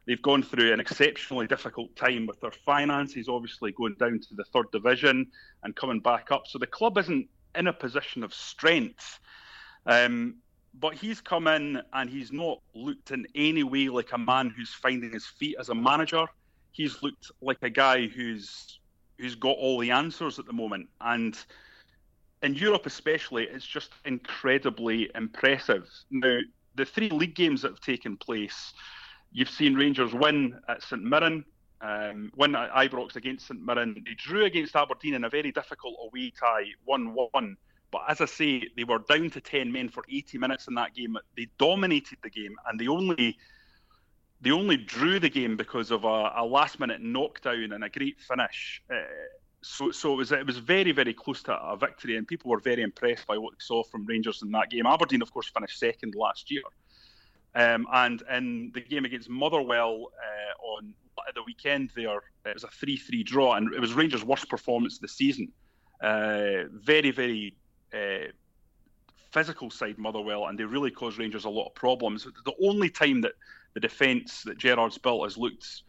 They've 0.06 0.22
gone 0.22 0.44
through 0.44 0.74
an 0.74 0.80
exceptionally 0.80 1.48
difficult 1.48 1.96
time 1.96 2.28
with 2.28 2.42
their 2.42 2.52
finances, 2.52 3.30
obviously 3.30 3.72
going 3.72 3.96
down 4.00 4.20
to 4.20 4.36
the 4.36 4.44
third 4.44 4.70
division 4.72 5.28
and 5.64 5.76
coming 5.76 6.02
back 6.02 6.32
up. 6.32 6.44
So 6.48 6.60
the 6.60 6.68
club 6.68 6.98
isn't 6.98 7.28
in 7.56 7.68
a 7.68 7.74
position 7.74 8.24
of 8.24 8.34
strength. 8.34 9.20
Um, 9.86 10.36
but 10.80 10.96
he's 10.96 11.22
come 11.22 11.48
in 11.48 11.82
and 11.94 12.10
he's 12.10 12.32
not 12.32 12.60
looked 12.74 13.12
in 13.12 13.28
any 13.36 13.64
way 13.64 13.90
like 13.90 14.12
a 14.14 14.18
man 14.18 14.50
who's 14.50 14.74
finding 14.74 15.12
his 15.12 15.26
feet 15.26 15.56
as 15.60 15.70
a 15.70 15.76
manager. 15.76 16.26
He's 16.72 17.02
looked 17.04 17.32
like 17.42 17.60
a 17.62 17.70
guy 17.70 18.08
who's 18.08 18.80
who's 19.20 19.36
got 19.36 19.58
all 19.58 19.78
the 19.80 19.92
answers 19.92 20.40
at 20.40 20.46
the 20.46 20.54
moment. 20.54 20.90
And 21.02 21.38
in 22.42 22.56
Europe 22.56 22.86
especially, 22.86 23.46
it's 23.46 23.66
just 23.66 23.92
incredibly 24.06 25.10
impressive. 25.16 25.88
Now, 26.10 26.40
the 26.76 26.86
three 26.86 27.10
league 27.10 27.36
games 27.36 27.62
that 27.62 27.72
have 27.72 27.80
taken 27.80 28.18
place, 28.18 28.74
you've 29.32 29.50
seen 29.50 29.76
Rangers 29.76 30.14
win 30.14 30.60
at 30.68 30.82
St 30.82 31.04
Mirren, 31.04 31.46
um, 31.82 32.32
win 32.36 32.56
at 32.56 32.72
Ibrox 32.72 33.16
against 33.16 33.48
St 33.48 33.64
Mirren. 33.64 34.04
They 34.06 34.16
drew 34.16 34.46
against 34.46 34.76
Aberdeen 34.76 35.14
in 35.14 35.24
a 35.24 35.30
very 35.30 35.52
difficult 35.52 35.96
away 36.02 36.32
tie, 36.38 36.66
1 36.86 37.14
1. 37.14 37.58
But 37.94 38.06
as 38.10 38.22
I 38.22 38.26
say, 38.26 38.68
they 38.76 38.86
were 38.86 38.98
down 39.08 39.30
to 39.30 39.40
10 39.40 39.72
men 39.72 39.88
for 39.88 40.04
80 40.12 40.40
minutes 40.40 40.68
in 40.68 40.74
that 40.74 40.96
game. 40.96 41.16
They 41.38 41.48
dominated 41.60 42.18
the 42.24 42.32
game 42.32 42.56
and 42.68 42.80
they 42.80 42.88
only 42.88 43.38
they 44.42 44.52
only 44.52 44.78
drew 44.78 45.20
the 45.20 45.30
game 45.30 45.56
because 45.56 45.92
of 45.92 46.04
a, 46.04 46.34
a 46.36 46.44
last 46.44 46.80
minute 46.80 47.02
knockdown 47.02 47.72
and 47.72 47.84
a 47.84 47.90
great 47.90 48.20
finish. 48.20 48.82
Uh, 48.92 49.04
so 49.62 49.92
so 49.92 50.14
it 50.14 50.18
was 50.18 50.32
it 50.32 50.46
was 50.46 50.58
very 50.58 50.92
very 50.92 51.14
close 51.14 51.44
to 51.44 51.54
a 51.54 51.78
victory 51.78 52.18
and 52.18 52.28
people 52.28 52.50
were 52.50 52.60
very 52.60 52.82
impressed 52.82 53.28
by 53.28 53.38
what 53.38 53.54
they 53.54 53.62
saw 53.62 53.84
from 53.84 54.08
Rangers 54.08 54.42
in 54.42 54.50
that 54.52 54.72
game. 54.72 54.88
Aberdeen 54.88 55.22
of 55.22 55.32
course 55.32 55.52
finished 55.54 55.78
second 55.78 56.16
last 56.16 56.50
year. 56.50 56.64
Um, 57.54 57.86
and 57.94 58.24
in 58.32 58.72
the 58.74 58.82
game 58.82 59.06
against 59.06 59.30
Motherwell 59.30 60.08
uh, 60.18 60.66
on 60.66 60.96
the 61.36 61.44
weekend, 61.46 61.92
there 61.96 62.24
it 62.44 62.56
was 62.56 62.64
a 62.64 62.70
three-three 62.70 63.22
draw, 63.22 63.54
and 63.54 63.72
it 63.72 63.80
was 63.80 63.94
Rangers' 63.94 64.26
worst 64.26 64.50
performance 64.50 64.96
of 64.96 65.02
the 65.02 65.08
season. 65.08 65.52
Uh, 66.02 66.64
very, 66.72 67.12
very 67.12 67.56
uh, 67.94 68.32
physical 69.32 69.70
side 69.70 69.98
Motherwell, 69.98 70.48
and 70.48 70.58
they 70.58 70.64
really 70.64 70.92
caused 70.92 71.18
Rangers 71.18 71.46
a 71.46 71.50
lot 71.50 71.68
of 71.68 71.76
problems. 71.76 72.28
The 72.46 72.54
only 72.64 72.90
time 72.90 73.22
that 73.22 73.34
the 73.74 73.80
defence 73.80 74.44
that 74.44 74.58
Gerrard's 74.58 74.98
built 74.98 75.24
has 75.24 75.38
looked 75.38 75.84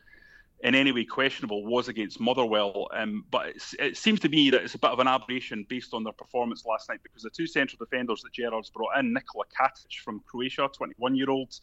in 0.65 0.75
any 0.75 0.93
way 0.93 1.05
questionable 1.05 1.65
was 1.67 1.89
against 1.89 2.19
Motherwell. 2.19 2.89
Um, 2.95 3.25
but 3.31 3.53
it 3.79 3.97
seems 3.99 4.19
to 4.21 4.31
me 4.31 4.49
that 4.51 4.63
it's 4.63 4.75
a 4.75 4.79
bit 4.79 4.91
of 4.91 4.99
an 4.99 5.07
aberration 5.07 5.67
based 5.69 5.93
on 5.93 6.05
their 6.05 6.15
performance 6.15 6.65
last 6.65 6.89
night 6.89 7.01
because 7.03 7.23
the 7.23 7.31
two 7.31 7.47
central 7.47 7.79
defenders 7.79 8.23
that 8.23 8.33
Gerrard's 8.33 8.71
brought 8.71 8.97
in, 8.99 9.13
Nikola 9.13 9.45
Katic 9.47 10.01
from 10.03 10.23
Croatia, 10.27 10.71
21 10.75 11.17
year 11.17 11.29
old, 11.29 11.55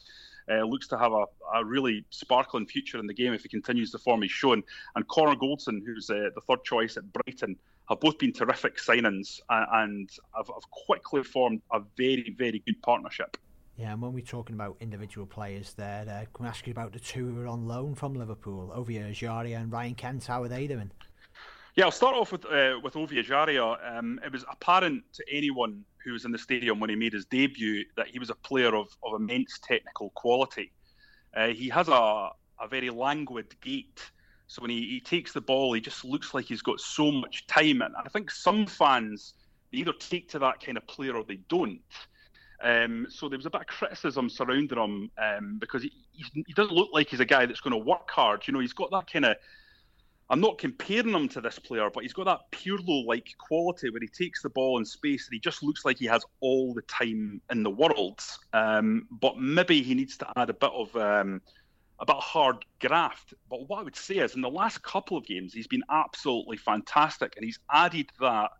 uh, 0.52 0.64
looks 0.64 0.88
to 0.90 0.98
have 0.98 1.12
a, 1.12 1.26
a, 1.56 1.64
really 1.64 2.06
sparkling 2.10 2.66
future 2.66 3.00
in 3.00 3.08
the 3.08 3.14
game 3.14 3.34
if 3.34 3.44
he 3.44 3.50
continues 3.50 3.92
the 3.92 4.00
form 4.00 4.22
he's 4.22 4.32
shown. 4.32 4.64
And 4.96 5.08
Connor 5.08 5.36
Goldson, 5.36 5.82
who's 5.86 6.10
uh, 6.10 6.30
the 6.36 6.42
third 6.42 6.64
choice 6.64 6.98
at 6.98 7.04
Brighton, 7.14 7.56
have 7.90 8.00
both 8.00 8.18
been 8.18 8.34
terrific 8.34 8.78
signings 8.78 9.40
and 9.50 10.10
have, 10.36 10.48
have 10.48 10.70
quickly 10.72 11.24
formed 11.24 11.62
a 11.72 11.82
very, 11.98 12.34
very 12.38 12.60
good 12.66 12.82
partnership. 12.82 13.38
Yeah, 13.78 13.94
and 13.94 14.02
when 14.02 14.14
we're 14.14 14.22
talking 14.22 14.56
about 14.56 14.78
individual 14.80 15.26
players 15.26 15.74
there, 15.74 16.06
uh, 16.08 16.26
can 16.36 16.46
I 16.46 16.50
ask 16.50 16.68
you 16.68 16.72
about 16.72 16.94
the 16.94 17.00
two 17.00 17.34
who 17.34 17.42
are 17.42 17.48
on 17.48 17.68
loan 17.68 17.96
from 17.96 18.14
Liverpool, 18.14 18.72
Ovie 18.74 19.00
Ejaria 19.00 19.60
and 19.60 19.72
Ryan 19.72 19.96
Kent? 19.96 20.26
How 20.26 20.44
are 20.44 20.48
they 20.48 20.68
doing? 20.68 20.92
Yeah, 21.76 21.86
I'll 21.86 21.92
start 21.92 22.16
off 22.16 22.34
with 22.34 22.46
uh, 22.46 22.80
with 22.84 22.98
Ovie 22.98 23.24
Ejaria. 23.24 23.98
Um, 23.98 24.20
it 24.26 24.32
was 24.32 24.44
apparent 24.52 25.04
to 25.14 25.24
anyone 25.32 25.86
who 26.04 26.12
was 26.12 26.26
in 26.26 26.32
the 26.32 26.38
stadium 26.38 26.82
when 26.82 26.90
he 26.90 26.98
made 26.98 27.14
his 27.14 27.26
debut 27.26 27.86
that 27.96 28.08
he 28.08 28.20
was 28.20 28.30
a 28.30 28.36
player 28.36 28.76
of, 28.76 28.88
of 29.04 29.22
immense 29.22 29.58
technical 29.64 30.10
quality. 30.10 30.74
Uh, 31.36 31.48
he 31.48 31.70
has 31.70 31.88
a, 31.88 32.30
a 32.60 32.68
very 32.70 32.90
languid 32.90 33.56
gait. 33.62 34.02
So 34.48 34.62
when 34.62 34.72
he, 34.72 34.82
he 34.82 35.00
takes 35.00 35.32
the 35.32 35.40
ball, 35.40 35.72
he 35.72 35.80
just 35.80 36.04
looks 36.04 36.34
like 36.34 36.44
he's 36.44 36.62
got 36.62 36.82
so 36.82 37.10
much 37.10 37.48
time. 37.48 37.82
And 37.82 37.96
I 37.96 38.10
think 38.10 38.32
some 38.32 38.66
fans 38.66 39.36
either 39.72 39.94
take 39.94 40.28
to 40.30 40.40
that 40.40 40.60
kind 40.60 40.78
of 40.78 40.86
player 40.88 41.16
or 41.16 41.24
they 41.24 41.40
don't. 41.48 41.80
Um, 42.62 43.08
so 43.10 43.30
there 43.30 43.40
was 43.40 43.46
a 43.46 43.50
bit 43.50 43.62
of 43.62 43.68
criticism 43.68 44.30
surrounding 44.30 44.78
him 44.78 45.10
um, 45.18 45.58
because 45.58 45.84
he, 45.84 45.94
he, 46.12 46.54
doesn't 46.54 46.76
look 46.76 46.90
like 46.92 47.08
he's 47.08 47.22
a 47.22 47.26
guy 47.26 47.46
that's 47.46 47.62
going 47.62 47.72
to 47.72 47.86
work 47.86 48.10
hard. 48.10 48.46
You 48.46 48.54
know, 48.54 48.60
he's 48.60 48.74
got 48.74 48.92
that 48.92 49.12
kind 49.12 49.26
of 49.26 49.38
I'm 50.32 50.40
not 50.40 50.58
comparing 50.58 51.10
him 51.10 51.28
to 51.28 51.42
this 51.42 51.60
player, 51.60 51.90
but 51.94 52.04
he's 52.04 52.14
got 52.14 52.24
that 52.24 52.50
Pirlo-like 52.52 53.36
quality 53.38 53.90
where 53.90 54.00
he 54.00 54.08
takes 54.08 54.42
the 54.42 54.50
ball 54.50 54.78
in 54.78 54.86
space 54.86 55.28
and 55.28 55.34
he 55.34 55.40
just 55.42 55.62
looks 55.62 55.84
like 55.84 55.98
he 55.98 56.06
has 56.06 56.24
all 56.40 56.74
the 56.74 56.84
time 56.84 57.42
in 57.52 57.64
the 57.64 57.70
world. 57.70 58.22
Um, 58.54 59.08
but 59.12 59.38
maybe 59.38 59.84
he 59.84 59.94
needs 59.94 60.16
to 60.20 60.28
add 60.38 60.50
a 60.50 60.54
bit 60.54 60.72
of 60.72 60.96
um, 60.96 61.42
a 62.00 62.06
bit 62.06 62.16
of 62.16 62.24
hard 62.24 62.64
graft. 62.80 63.34
But 63.50 63.68
what 63.68 63.82
I 63.82 63.84
would 63.84 63.98
say 63.98 64.20
is, 64.20 64.36
in 64.36 64.42
the 64.42 64.50
last 64.50 64.82
couple 64.84 65.18
of 65.18 65.26
games, 65.26 65.54
he's 65.54 65.68
been 65.68 65.84
absolutely 65.92 66.56
fantastic, 66.56 67.34
and 67.36 67.44
he's 67.44 67.60
added 67.70 68.10
that 68.22 68.52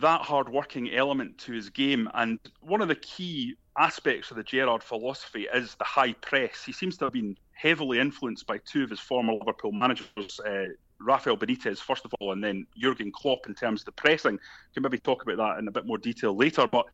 that 0.00 0.22
hard-working 0.22 0.94
element 0.94 1.36
to 1.38 1.52
his 1.52 1.68
game. 1.68 2.08
And 2.14 2.38
one 2.60 2.80
of 2.80 2.88
the 2.88 2.96
key 2.96 3.56
aspects 3.78 4.30
of 4.30 4.38
the 4.38 4.42
Gerrard 4.42 4.82
philosophy 4.82 5.46
is 5.52 5.74
the 5.74 5.84
high 5.84 6.14
press. 6.14 6.64
He 6.64 6.72
seems 6.72 6.96
to 6.98 7.04
have 7.04 7.12
been 7.12 7.36
heavily 7.56 7.98
influenced 7.98 8.46
by 8.46 8.58
two 8.58 8.84
of 8.84 8.90
his 8.90 9.00
former 9.00 9.32
Liverpool 9.32 9.72
managers, 9.72 10.40
uh, 10.46 10.66
Rafael 11.00 11.36
Benitez, 11.36 11.78
first 11.78 12.04
of 12.04 12.12
all, 12.20 12.32
and 12.32 12.44
then 12.44 12.66
Jurgen 12.76 13.10
Klopp 13.10 13.46
in 13.46 13.54
terms 13.54 13.80
of 13.80 13.86
the 13.86 13.92
pressing. 13.92 14.38
Can 14.74 14.82
maybe 14.82 14.98
talk 14.98 15.22
about 15.22 15.38
that 15.38 15.58
in 15.58 15.66
a 15.66 15.70
bit 15.70 15.86
more 15.86 15.98
detail 15.98 16.36
later. 16.36 16.66
But 16.66 16.86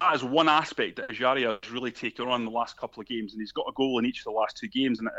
that 0.00 0.14
is 0.14 0.24
one 0.24 0.48
aspect 0.48 0.96
that 0.96 1.10
Ejaria 1.10 1.62
has 1.62 1.70
really 1.70 1.90
taken 1.90 2.28
on 2.28 2.44
the 2.44 2.50
last 2.50 2.76
couple 2.78 3.00
of 3.00 3.06
games, 3.06 3.32
and 3.32 3.40
he's 3.40 3.52
got 3.52 3.66
a 3.68 3.72
goal 3.72 3.98
in 3.98 4.06
each 4.06 4.20
of 4.20 4.24
the 4.24 4.30
last 4.30 4.56
two 4.56 4.68
games. 4.68 4.98
And 4.98 5.08
uh, 5.08 5.12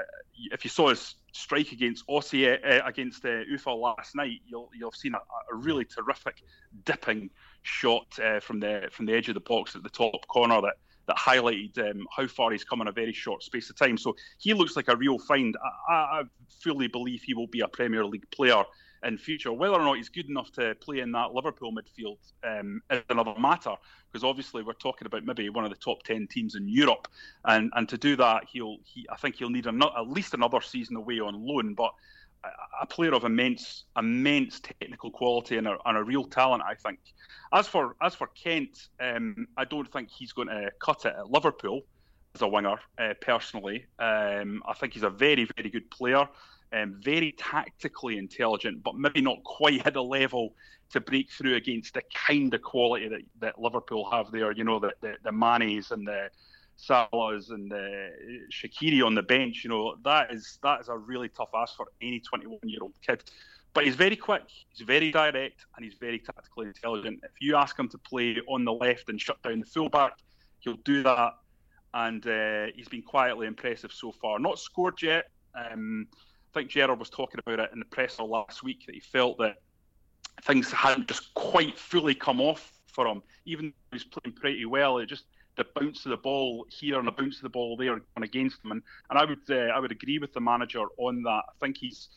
if 0.51 0.63
you 0.63 0.69
saw 0.69 0.89
his 0.89 1.15
strike 1.31 1.71
against 1.71 2.07
Ossie 2.07 2.47
uh, 2.47 2.85
against 2.85 3.25
uh, 3.25 3.41
Ufa 3.47 3.71
last 3.71 4.15
night, 4.15 4.41
you'll 4.47 4.69
you'll 4.75 4.91
have 4.91 4.97
seen 4.97 5.13
a, 5.13 5.19
a 5.51 5.55
really 5.55 5.85
terrific 5.85 6.41
dipping 6.83 7.29
shot 7.61 8.07
uh, 8.19 8.39
from 8.39 8.59
the 8.59 8.89
from 8.91 9.05
the 9.05 9.13
edge 9.13 9.27
of 9.27 9.35
the 9.35 9.39
box 9.39 9.75
at 9.75 9.83
the 9.83 9.89
top 9.89 10.25
corner 10.27 10.61
that 10.61 10.75
that 11.09 11.17
highlighted 11.17 11.77
um, 11.79 12.07
how 12.15 12.27
far 12.27 12.51
he's 12.51 12.63
come 12.63 12.81
in 12.81 12.87
a 12.87 12.93
very 12.93 13.11
short 13.11 13.43
space 13.43 13.69
of 13.69 13.75
time. 13.75 13.97
So 13.97 14.15
he 14.37 14.53
looks 14.53 14.75
like 14.77 14.87
a 14.87 14.95
real 14.95 15.19
find. 15.19 15.57
I, 15.89 15.93
I 15.93 16.23
fully 16.63 16.87
believe 16.87 17.21
he 17.21 17.33
will 17.33 17.47
be 17.47 17.61
a 17.61 17.67
Premier 17.67 18.05
League 18.05 18.29
player 18.31 18.63
in 19.03 19.17
future. 19.17 19.51
Whether 19.51 19.75
or 19.75 19.83
not 19.83 19.97
he's 19.97 20.09
good 20.09 20.29
enough 20.29 20.51
to 20.53 20.75
play 20.75 20.99
in 20.99 21.11
that 21.13 21.33
Liverpool 21.33 21.73
midfield 21.73 22.19
um, 22.43 22.81
is 22.91 23.03
another 23.09 23.33
matter, 23.39 23.75
because 24.11 24.23
obviously 24.23 24.61
we're 24.63 24.73
talking 24.73 25.05
about 25.05 25.25
maybe 25.25 25.49
one 25.49 25.65
of 25.65 25.71
the 25.71 25.77
top 25.77 26.03
ten 26.03 26.27
teams 26.27 26.55
in 26.55 26.67
Europe, 26.67 27.07
and 27.45 27.71
and 27.75 27.89
to 27.89 27.97
do 27.97 28.15
that, 28.15 28.45
he'll 28.51 28.77
he 28.83 29.07
I 29.09 29.17
think 29.17 29.35
he'll 29.35 29.49
need 29.49 29.67
a, 29.67 29.73
at 29.97 30.07
least 30.07 30.33
another 30.33 30.61
season 30.61 30.95
away 30.95 31.19
on 31.19 31.45
loan, 31.45 31.73
but. 31.73 31.93
A, 32.81 32.85
player 32.85 33.13
of 33.13 33.25
immense, 33.25 33.85
immense 33.97 34.59
technical 34.61 35.11
quality 35.11 35.57
and 35.57 35.67
a, 35.67 35.77
and 35.85 35.97
a 35.97 36.03
real 36.03 36.23
talent, 36.23 36.63
I 36.65 36.75
think. 36.75 36.99
As 37.51 37.67
for 37.67 37.95
as 38.01 38.15
for 38.15 38.27
Kent, 38.27 38.87
um, 38.99 39.47
I 39.57 39.65
don't 39.65 39.91
think 39.91 40.09
he's 40.09 40.31
going 40.31 40.47
to 40.47 40.71
cut 40.79 41.05
it 41.05 41.13
at 41.17 41.29
Liverpool 41.29 41.81
as 42.35 42.41
a 42.41 42.47
winger. 42.47 42.79
Uh, 42.97 43.13
personally, 43.21 43.85
um, 43.99 44.63
I 44.67 44.73
think 44.73 44.93
he's 44.93 45.03
a 45.03 45.09
very 45.09 45.47
very 45.55 45.69
good 45.69 45.89
player 45.91 46.27
um, 46.73 46.99
very 47.03 47.33
tactically 47.37 48.17
intelligent, 48.17 48.83
but 48.83 48.95
maybe 48.95 49.21
not 49.21 49.43
quite 49.43 49.85
at 49.85 49.95
a 49.95 50.01
level 50.01 50.55
to 50.91 50.99
break 50.99 51.31
through 51.31 51.55
against 51.55 51.93
the 51.93 52.01
kind 52.13 52.53
of 52.53 52.61
quality 52.61 53.07
that, 53.07 53.21
that 53.39 53.61
Liverpool 53.61 54.09
have 54.11 54.31
there. 54.31 54.51
You 54.51 54.63
know, 54.63 54.79
the, 54.79 54.91
the, 55.01 55.15
the 55.23 55.31
Manes 55.31 55.91
and 55.91 56.07
the 56.07 56.29
Salahs 56.79 57.49
and 57.49 57.69
the 57.69 58.11
Shaqiri 58.51 59.05
on 59.05 59.15
the 59.15 59.23
bench. 59.23 59.63
You 59.63 59.69
know, 59.69 59.95
that 60.03 60.31
is 60.31 60.59
that 60.63 60.81
is 60.81 60.89
a 60.89 60.97
really 60.97 61.29
tough 61.29 61.49
ask 61.55 61.75
for 61.75 61.87
any 62.01 62.19
21 62.19 62.59
year 62.63 62.79
old 62.81 62.93
kid. 63.05 63.23
But 63.73 63.85
he's 63.85 63.95
very 63.95 64.15
quick, 64.15 64.43
he's 64.69 64.85
very 64.85 65.11
direct, 65.11 65.65
and 65.75 65.85
he's 65.85 65.93
very 65.93 66.19
tactically 66.19 66.67
intelligent. 66.67 67.19
If 67.23 67.31
you 67.39 67.55
ask 67.55 67.77
him 67.77 67.87
to 67.89 67.97
play 67.99 68.37
on 68.47 68.65
the 68.65 68.73
left 68.73 69.09
and 69.09 69.21
shut 69.21 69.41
down 69.43 69.59
the 69.59 69.65
fullback, 69.65 70.13
he'll 70.59 70.79
do 70.83 71.03
that. 71.03 71.33
And 71.93 72.25
uh, 72.25 72.67
he's 72.75 72.87
been 72.87 73.03
quietly 73.03 73.47
impressive 73.47 73.91
so 73.91 74.11
far. 74.11 74.39
Not 74.39 74.59
scored 74.59 75.01
yet. 75.01 75.29
Um, 75.53 76.07
I 76.13 76.59
think 76.59 76.71
Gerrard 76.71 76.99
was 76.99 77.09
talking 77.09 77.39
about 77.39 77.59
it 77.59 77.69
in 77.73 77.79
the 77.79 77.85
presser 77.85 78.23
last 78.23 78.63
week 78.63 78.85
that 78.85 78.95
he 78.95 79.01
felt 79.01 79.37
that 79.37 79.57
things 80.43 80.71
hadn't 80.71 81.07
just 81.07 81.33
quite 81.35 81.77
fully 81.77 82.15
come 82.15 82.41
off 82.41 82.73
for 82.87 83.07
him. 83.07 83.21
Even 83.45 83.67
though 83.67 83.97
he's 83.97 84.03
playing 84.03 84.35
pretty 84.35 84.65
well, 84.65 84.97
it 84.97 85.05
just 85.05 85.25
the 85.59 85.79
bounce 85.79 86.05
of 86.05 86.09
the 86.09 86.17
ball 86.17 86.65
here 86.69 86.97
and 86.97 87.07
the 87.07 87.11
bounce 87.11 87.35
of 87.35 87.43
the 87.43 87.49
ball 87.49 87.77
there 87.77 87.91
going 87.91 88.23
against 88.23 88.63
him. 88.63 88.71
And, 88.71 88.81
and 89.09 89.19
I 89.19 89.25
would 89.25 89.39
uh, 89.49 89.73
I 89.75 89.79
would 89.79 89.91
agree 89.91 90.17
with 90.17 90.33
the 90.33 90.41
manager 90.41 90.85
on 90.97 91.21
that. 91.23 91.43
I 91.49 91.51
think 91.59 91.77
he's 91.77 92.09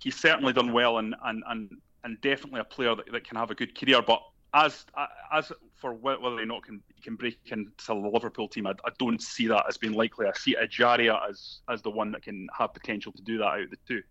he's 0.00 0.16
certainly 0.16 0.52
done 0.52 0.72
well 0.72 0.98
and 0.98 1.14
and 1.24 1.44
and, 1.48 1.70
and 2.02 2.20
definitely 2.22 2.60
a 2.60 2.64
player 2.64 2.96
that, 2.96 3.12
that 3.12 3.28
can 3.28 3.36
have 3.36 3.50
a 3.50 3.54
good 3.54 3.78
career. 3.78 4.02
But 4.02 4.22
as 4.54 4.86
as 5.32 5.52
for 5.76 5.94
whether 5.94 6.24
or 6.24 6.46
not 6.46 6.64
can 6.64 6.82
can 7.02 7.14
break 7.16 7.38
into 7.46 7.70
the 7.86 7.94
Liverpool 7.94 8.48
team, 8.48 8.66
I, 8.66 8.72
I, 8.84 8.90
don't 8.98 9.20
see 9.20 9.46
that 9.48 9.64
as 9.68 9.76
being 9.76 9.94
likely. 9.94 10.26
I 10.26 10.32
see 10.32 10.56
Ejaria 10.56 11.18
as 11.28 11.60
as 11.68 11.82
the 11.82 11.90
one 11.90 12.10
that 12.12 12.22
can 12.22 12.48
have 12.58 12.72
potential 12.72 13.12
to 13.12 13.22
do 13.22 13.38
that 13.38 13.44
out 13.44 13.62
of 13.62 13.70
the 13.70 13.78
two. 13.86 14.02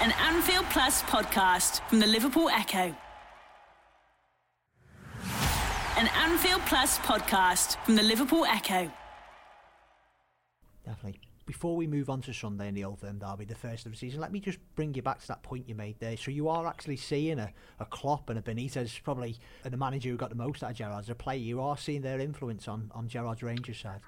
An 0.00 0.12
Anfield 0.12 0.64
Plus 0.70 1.02
podcast 1.02 1.86
from 1.88 2.00
the 2.00 2.06
Liverpool 2.06 2.48
Echo. 2.48 2.96
An 6.00 6.08
Anfield 6.16 6.62
Plus 6.62 6.98
podcast 7.00 7.76
from 7.84 7.94
the 7.94 8.02
Liverpool 8.02 8.46
Echo. 8.46 8.90
Definitely 10.86 11.20
before 11.44 11.76
we 11.76 11.86
move 11.86 12.08
on 12.08 12.22
to 12.22 12.32
Sunday 12.32 12.68
in 12.68 12.74
the 12.74 12.84
Old 12.84 13.00
Firm 13.00 13.18
Derby, 13.18 13.44
the 13.44 13.54
first 13.54 13.84
of 13.84 13.92
the 13.92 13.98
season, 13.98 14.18
let 14.18 14.32
me 14.32 14.40
just 14.40 14.58
bring 14.76 14.94
you 14.94 15.02
back 15.02 15.20
to 15.20 15.28
that 15.28 15.42
point 15.42 15.68
you 15.68 15.74
made 15.74 16.00
there. 16.00 16.16
So 16.16 16.30
you 16.30 16.48
are 16.48 16.66
actually 16.66 16.96
seeing 16.96 17.38
a, 17.38 17.52
a 17.80 17.84
Klopp 17.84 18.30
and 18.30 18.38
a 18.38 18.42
Benitez, 18.42 19.02
probably 19.02 19.36
the 19.62 19.76
manager 19.76 20.08
who 20.08 20.16
got 20.16 20.30
the 20.30 20.36
most 20.36 20.64
out 20.64 20.70
of 20.70 20.76
Gerrard 20.76 21.00
as 21.00 21.10
a 21.10 21.14
player. 21.14 21.36
You 21.36 21.60
are 21.60 21.76
seeing 21.76 22.00
their 22.00 22.18
influence 22.18 22.66
on, 22.66 22.90
on 22.94 23.06
Gerrard's 23.06 23.42
Rangers 23.42 23.76
side. 23.76 24.00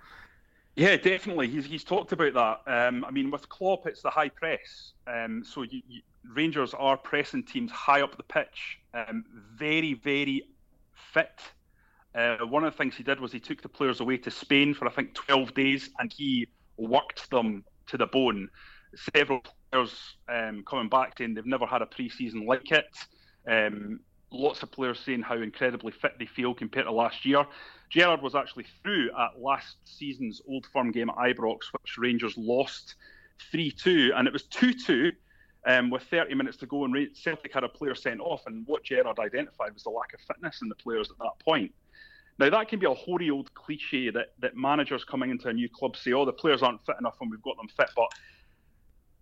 Yeah, 0.77 0.97
definitely. 0.97 1.49
He's, 1.49 1.67
he's 1.67 1.85
talked 1.85 2.13
about 2.13 2.33
that. 2.33 2.87
Um, 2.89 3.05
I 3.05 3.11
mean, 3.11 3.31
with 3.31 3.51
Klopp, 3.51 3.87
it's 3.87 4.01
the 4.01 4.09
high 4.09 4.31
press. 4.31 4.95
Um, 5.07 5.45
so 5.45 5.61
you, 5.61 5.83
you, 5.89 6.01
Rangers 6.33 6.73
are 6.73 6.97
pressing 6.97 7.43
teams 7.43 7.71
high 7.71 8.01
up 8.01 8.17
the 8.17 8.23
pitch, 8.23 8.79
um, 8.95 9.27
very, 9.59 9.93
very 9.93 10.49
fit. 10.95 11.39
Uh, 12.15 12.37
one 12.47 12.65
of 12.65 12.73
the 12.73 12.77
things 12.77 12.95
he 12.95 13.03
did 13.03 13.21
was 13.21 13.33
he 13.33 13.41
took 13.41 13.63
the 13.63 13.69
players 13.69 14.01
away 14.01 14.19
to 14.19 14.31
Spain 14.31 14.75
for 14.75 14.87
I 14.87 14.91
think 14.91 15.15
12 15.15 15.55
days, 15.55 15.91
and 15.99 16.13
he 16.13 16.47
worked 16.77 17.31
them 17.31 17.65
to 17.89 17.97
the 17.97 18.07
bone. 18.07 18.49
Several 19.15 19.43
players 19.71 20.17
um, 20.29 20.63
coming 20.67 20.89
back 20.89 21.17
saying 21.17 21.35
they've 21.35 21.47
never 21.47 21.67
had 21.67 21.83
a 21.83 21.87
pre-season 21.87 22.47
like 22.47 22.71
it. 22.71 22.87
Um, 23.49 24.01
lots 24.31 24.63
of 24.63 24.71
players 24.71 25.01
saying 25.01 25.23
how 25.23 25.37
incredibly 25.37 25.93
fit 25.93 26.13
they 26.19 26.27
feel 26.27 26.55
compared 26.55 26.87
to 26.87 26.93
last 26.93 27.25
year. 27.25 27.45
Gerrard 27.91 28.23
was 28.23 28.35
actually 28.35 28.67
through 28.83 29.11
at 29.19 29.41
last 29.41 29.77
season's 29.85 30.41
Old 30.49 30.67
Firm 30.73 30.93
game 30.93 31.11
at 31.11 31.17
Ibrox, 31.17 31.59
which 31.73 31.99
Rangers 31.99 32.37
lost 32.37 32.95
3 33.51 33.71
2, 33.71 34.13
and 34.15 34.27
it 34.27 34.33
was 34.33 34.45
2 34.45 34.75
2 34.75 35.13
um, 35.67 35.91
with 35.91 36.03
30 36.05 36.35
minutes 36.35 36.57
to 36.59 36.67
go, 36.67 36.85
and 36.85 37.09
Celtic 37.15 37.53
had 37.53 37.65
a 37.65 37.69
player 37.69 37.95
sent 37.95 38.21
off. 38.21 38.43
And 38.47 38.67
what 38.67 38.85
Gerrard 38.85 39.19
identified 39.19 39.75
was 39.75 39.83
the 39.83 39.91
lack 39.91 40.13
of 40.15 40.21
fitness 40.21 40.61
in 40.63 40.69
the 40.69 40.75
players 40.75 41.11
at 41.11 41.19
that 41.19 41.39
point. 41.45 41.73
Now 42.39 42.51
that 42.51 42.69
can 42.69 42.79
be 42.79 42.87
a 42.87 42.95
hoary 42.95 43.31
old 43.31 43.53
cliche 43.55 44.11
that 44.11 44.33
that 44.41 44.57
managers 44.57 45.05
coming 45.05 45.31
into 45.31 45.49
a 45.49 45.53
new 45.53 45.69
club 45.69 45.97
say, 45.97 46.13
"Oh, 46.13 46.25
the 46.25 46.33
players 46.33 46.63
aren't 46.63 46.85
fit 46.85 46.97
enough, 46.99 47.17
and 47.21 47.31
we've 47.31 47.43
got 47.43 47.57
them 47.57 47.69
fit." 47.69 47.91
But 47.95 48.09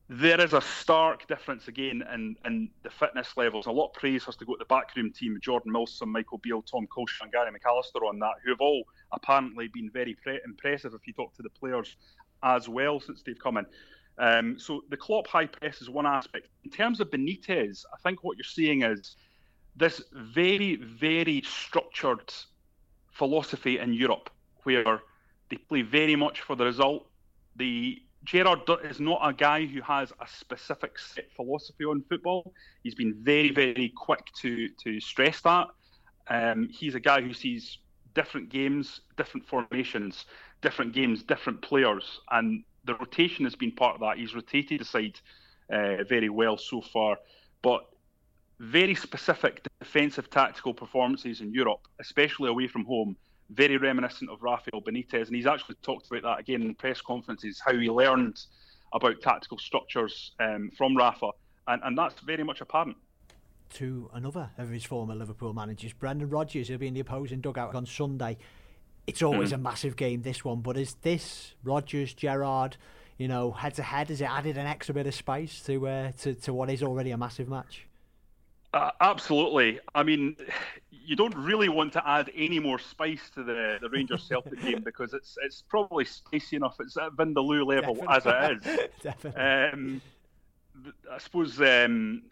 there 0.09 0.40
is 0.40 0.55
a 0.55 0.61
stark 0.61 1.29
difference 1.29 1.69
again 1.69 2.02
in, 2.12 2.37
in 2.45 2.71
the 2.83 2.90
fitness 2.90 3.37
levels. 3.37 3.67
A 3.67 3.71
lot 3.71 3.88
of 3.88 3.93
praise 3.95 4.25
has 4.25 4.37
to 4.37 4.45
go 4.45 4.55
to 4.55 4.59
the 4.59 4.64
backroom 4.64 5.12
team: 5.12 5.38
Jordan 5.40 5.73
Milsom, 5.73 6.11
Michael 6.11 6.38
Beale, 6.38 6.62
Tom 6.62 6.87
Culshaw, 6.87 7.23
and 7.23 7.33
Gary 7.33 7.50
McAllister 7.50 8.09
on 8.09 8.19
that, 8.21 8.35
who 8.45 8.50
have 8.50 8.61
all 8.61 8.85
apparently 9.12 9.69
been 9.69 9.90
very 9.90 10.14
pre- 10.14 10.40
impressive. 10.45 10.95
If 10.95 11.07
you 11.07 11.12
talk 11.12 11.35
to 11.37 11.43
the 11.43 11.50
players 11.50 11.97
as 12.43 12.69
well 12.69 13.00
since 13.00 13.23
they've 13.23 13.38
come 13.38 13.57
in. 13.59 13.67
Um, 14.19 14.59
so 14.59 14.83
the 14.90 14.97
Klopp 14.97 15.26
high 15.26 15.47
press 15.47 15.81
is 15.81 15.88
one 15.88 16.07
aspect. 16.07 16.49
In 16.64 16.71
terms 16.71 17.00
of 17.00 17.11
Benitez, 17.11 17.85
I 17.93 17.97
think 18.02 18.23
what 18.23 18.37
you're 18.37 18.45
seeing 18.45 18.83
is 18.83 19.17
this 19.76 20.02
very, 20.12 20.76
very 20.76 21.43
structured 21.43 22.33
philosophy 23.12 23.79
in 23.79 23.93
Europe 23.93 24.31
where 24.64 25.00
they 25.49 25.57
play 25.57 25.83
very 25.83 26.17
much 26.17 26.40
for 26.43 26.57
the 26.57 26.64
result. 26.64 27.07
The 27.57 28.02
Gerrard 28.25 28.61
is 28.85 29.00
not 29.00 29.21
a 29.23 29.33
guy 29.33 29.64
who 29.64 29.81
has 29.81 30.12
a 30.21 30.29
specific 30.29 30.99
set 30.99 31.31
philosophy 31.35 31.85
on 31.85 32.02
football. 32.09 32.52
He's 32.83 32.95
been 32.95 33.14
very, 33.23 33.50
very 33.50 33.93
quick 33.97 34.26
to 34.43 34.69
to 34.85 35.00
stress 35.00 35.40
that. 35.43 35.69
Um, 36.29 36.69
he's 36.71 36.95
a 36.95 37.00
guy 37.00 37.23
who 37.23 37.33
sees 37.33 37.79
different 38.14 38.50
games, 38.50 39.00
different 39.17 39.47
formations, 39.47 40.26
different 40.61 40.93
games, 40.93 41.23
different 41.23 41.62
players, 41.62 42.21
and 42.31 42.62
the 42.85 42.95
rotation 42.95 43.45
has 43.45 43.57
been 43.57 43.73
part 43.73 43.95
of 43.95 44.00
that. 44.00 44.19
He's 44.19 44.35
rotated 44.35 44.81
the 44.81 44.85
side 44.85 45.19
uh, 45.73 46.05
very 46.09 46.29
well 46.29 46.57
so 46.57 46.81
far, 46.81 47.19
but 47.62 47.87
very 48.61 48.95
specific 48.95 49.67
defensive 49.81 50.29
tactical 50.29 50.75
performances 50.75 51.40
in 51.40 51.52
Europe, 51.52 51.81
especially 51.99 52.50
away 52.50 52.69
from 52.69 52.85
home, 52.85 53.17
very 53.49 53.79
reminiscent 53.79 54.31
of 54.31 54.43
Rafael 54.43 54.83
Benitez. 54.83 55.26
And 55.26 55.35
he's 55.35 55.47
actually 55.47 55.76
talked 55.83 56.07
about 56.11 56.23
that 56.23 56.40
again 56.40 56.62
in 56.62 56.75
press 56.75 57.00
conferences, 57.00 57.61
how 57.64 57.73
he 57.73 57.88
learned 57.88 58.38
about 58.93 59.21
tactical 59.23 59.57
structures 59.57 60.33
um, 60.40 60.71
from 60.76 60.95
Rafa. 60.95 61.31
And, 61.69 61.81
and 61.85 61.97
that's 61.97 62.21
very 62.21 62.45
much 62.45 62.61
apparent. 62.61 62.97
To 63.75 64.11
another 64.12 64.50
of 64.59 64.69
his 64.69 64.85
former 64.85 65.14
Liverpool 65.14 65.55
managers, 65.55 65.95
Brendan 65.95 66.29
Rodgers, 66.29 66.69
who'll 66.69 66.79
be 66.79 66.88
in 66.88 66.95
the 66.95 67.00
opposing 67.00 67.40
dugout 67.40 67.75
on 67.75 67.87
Sunday. 67.87 68.37
It's 69.07 69.23
always 69.23 69.50
mm. 69.50 69.55
a 69.55 69.59
massive 69.59 69.97
game, 69.97 70.23
this 70.23 70.45
one, 70.45 70.61
but 70.61 70.76
is 70.76 70.95
this 71.02 71.55
Rodgers, 71.64 72.12
Gerrard, 72.12 72.76
you 73.17 73.26
know, 73.29 73.52
head 73.52 73.75
to 73.76 73.83
head? 73.83 74.09
Has 74.09 74.21
it 74.21 74.31
added 74.31 74.59
an 74.59 74.67
extra 74.67 74.95
bit 74.95 75.07
of 75.07 75.14
spice 75.14 75.62
to 75.62 75.88
uh, 75.88 76.12
to 76.21 76.35
to 76.35 76.52
what 76.52 76.69
is 76.69 76.83
already 76.83 77.11
a 77.12 77.17
massive 77.17 77.49
match? 77.49 77.87
Uh, 78.73 78.91
absolutely. 79.00 79.81
I 79.95 80.03
mean, 80.03 80.37
you 80.91 81.17
don't 81.17 81.35
really 81.35 81.69
want 81.69 81.93
to 81.95 82.09
add 82.09 82.31
any 82.37 82.61
more 82.61 82.79
spice 82.79 83.31
to 83.35 83.43
the, 83.43 83.79
the 83.81 83.89
Rangers 83.89 84.23
Celtic 84.29 84.62
game 84.62 84.83
because 84.85 85.12
it's 85.12 85.37
it's 85.43 85.62
probably 85.62 86.05
spicy 86.05 86.57
enough. 86.57 86.77
It's 86.79 86.97
at 86.97 87.12
Vindaloo 87.12 87.67
level 87.67 87.95
Definitely. 87.95 88.33
as 88.33 88.67
it 88.67 88.67
is. 88.67 88.91
Definitely. 89.03 89.43
Um, 89.43 90.03
I 91.11 91.19
suppose 91.19 91.61
um, 91.61 92.23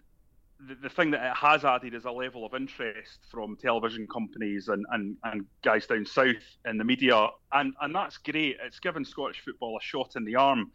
the, 0.61 0.76
the 0.76 0.88
thing 0.88 1.11
that 1.11 1.25
it 1.25 1.37
has 1.37 1.64
added 1.64 1.92
is 1.92 2.04
a 2.04 2.11
level 2.11 2.47
of 2.47 2.54
interest 2.54 3.18
from 3.30 3.57
television 3.57 4.07
companies 4.07 4.68
and, 4.68 4.87
and, 4.92 5.16
and 5.25 5.45
guys 5.62 5.87
down 5.87 6.07
south 6.07 6.37
in 6.64 6.78
the 6.78 6.85
media, 6.85 7.28
and, 7.52 7.75
and 7.80 7.95
that's 7.95 8.16
great. 8.18 8.57
It's 8.62 8.80
given 8.80 9.04
Scottish 9.04 9.40
football 9.45 9.76
a 9.76 9.83
shot 9.83 10.14
in 10.16 10.25
the 10.25 10.37
arm. 10.37 10.71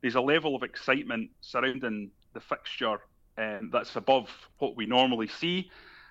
There's 0.00 0.14
a 0.14 0.20
level 0.20 0.54
of 0.54 0.62
excitement 0.62 1.30
surrounding 1.40 2.10
the 2.34 2.40
fixture 2.40 3.00
um, 3.38 3.70
that's 3.72 3.96
above 3.96 4.28
what 4.58 4.76
we 4.76 4.86
normally 4.86 5.28
see. 5.28 5.70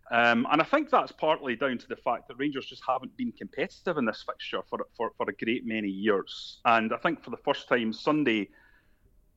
Um, 0.09 0.47
and 0.49 0.61
I 0.61 0.63
think 0.63 0.89
that's 0.89 1.11
partly 1.11 1.57
down 1.57 1.77
to 1.79 1.87
the 1.87 1.97
fact 1.97 2.29
that 2.29 2.37
Rangers 2.37 2.65
just 2.65 2.83
haven't 2.87 3.15
been 3.17 3.33
competitive 3.33 3.97
in 3.97 4.05
this 4.05 4.23
fixture 4.25 4.61
for, 4.69 4.79
for, 4.95 5.11
for 5.17 5.29
a 5.29 5.33
great 5.33 5.65
many 5.65 5.89
years. 5.89 6.59
And 6.63 6.93
I 6.93 6.97
think 6.97 7.23
for 7.23 7.29
the 7.29 7.37
first 7.37 7.67
time, 7.67 7.91
Sunday 7.91 8.49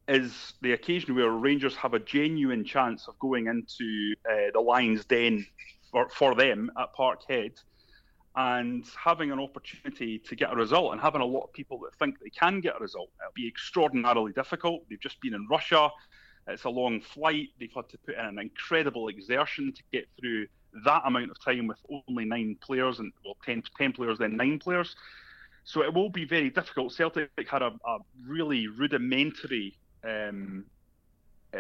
is 0.07 0.55
the 0.63 0.73
occasion 0.73 1.15
where 1.15 1.31
Rangers 1.31 1.75
have 1.77 1.95
a 1.95 1.99
genuine 1.99 2.65
chance 2.65 3.09
of 3.09 3.19
going 3.19 3.49
into 3.49 4.15
uh, 4.31 4.51
the 4.53 4.61
Lions' 4.61 5.05
Den 5.05 5.45
for, 5.91 6.09
for 6.11 6.35
them 6.37 6.71
at 6.79 6.95
Parkhead 6.95 7.61
and 8.37 8.85
having 8.97 9.33
an 9.33 9.41
opportunity 9.41 10.19
to 10.21 10.37
get 10.37 10.53
a 10.53 10.57
result 10.57 10.93
and 10.93 11.01
having 11.01 11.21
a 11.21 11.27
lot 11.27 11.43
of 11.43 11.53
people 11.53 11.81
that 11.81 11.95
think 11.97 12.17
they 12.21 12.31
can 12.31 12.61
get 12.61 12.77
a 12.77 12.79
result. 12.79 13.11
It'll 13.21 13.33
be 13.35 13.49
extraordinarily 13.49 14.33
difficult. 14.33 14.83
They've 14.89 15.01
just 15.01 15.21
been 15.21 15.35
in 15.35 15.47
Russia. 15.51 15.91
It's 16.47 16.65
a 16.65 16.71
long 16.71 17.01
flight. 17.01 17.49
They've 17.59 17.73
had 17.75 17.89
to 17.91 17.99
put 17.99 18.17
in 18.17 18.25
an 18.25 18.39
incredible 18.39 19.09
exertion 19.09 19.73
to 19.73 19.83
get 19.93 20.09
through 20.19 20.47
that 20.85 21.03
amount 21.05 21.31
of 21.31 21.43
time 21.45 21.67
with 21.67 21.79
only 22.09 22.25
nine 22.25 22.57
players 22.61 22.99
and 22.99 23.13
well, 23.25 23.37
10, 23.45 23.63
10 23.77 23.93
players, 23.93 24.19
then 24.19 24.37
nine 24.37 24.59
players. 24.59 24.95
So 25.65 25.83
it 25.83 25.93
will 25.93 26.11
be 26.11 26.25
very 26.25 26.51
difficult. 26.51 26.93
Celtic 26.93 27.31
had 27.49 27.63
a, 27.63 27.73
a 27.87 27.99
really 28.27 28.67
rudimentary 28.67 29.77
um, 30.05 30.65
uh, 31.55 31.59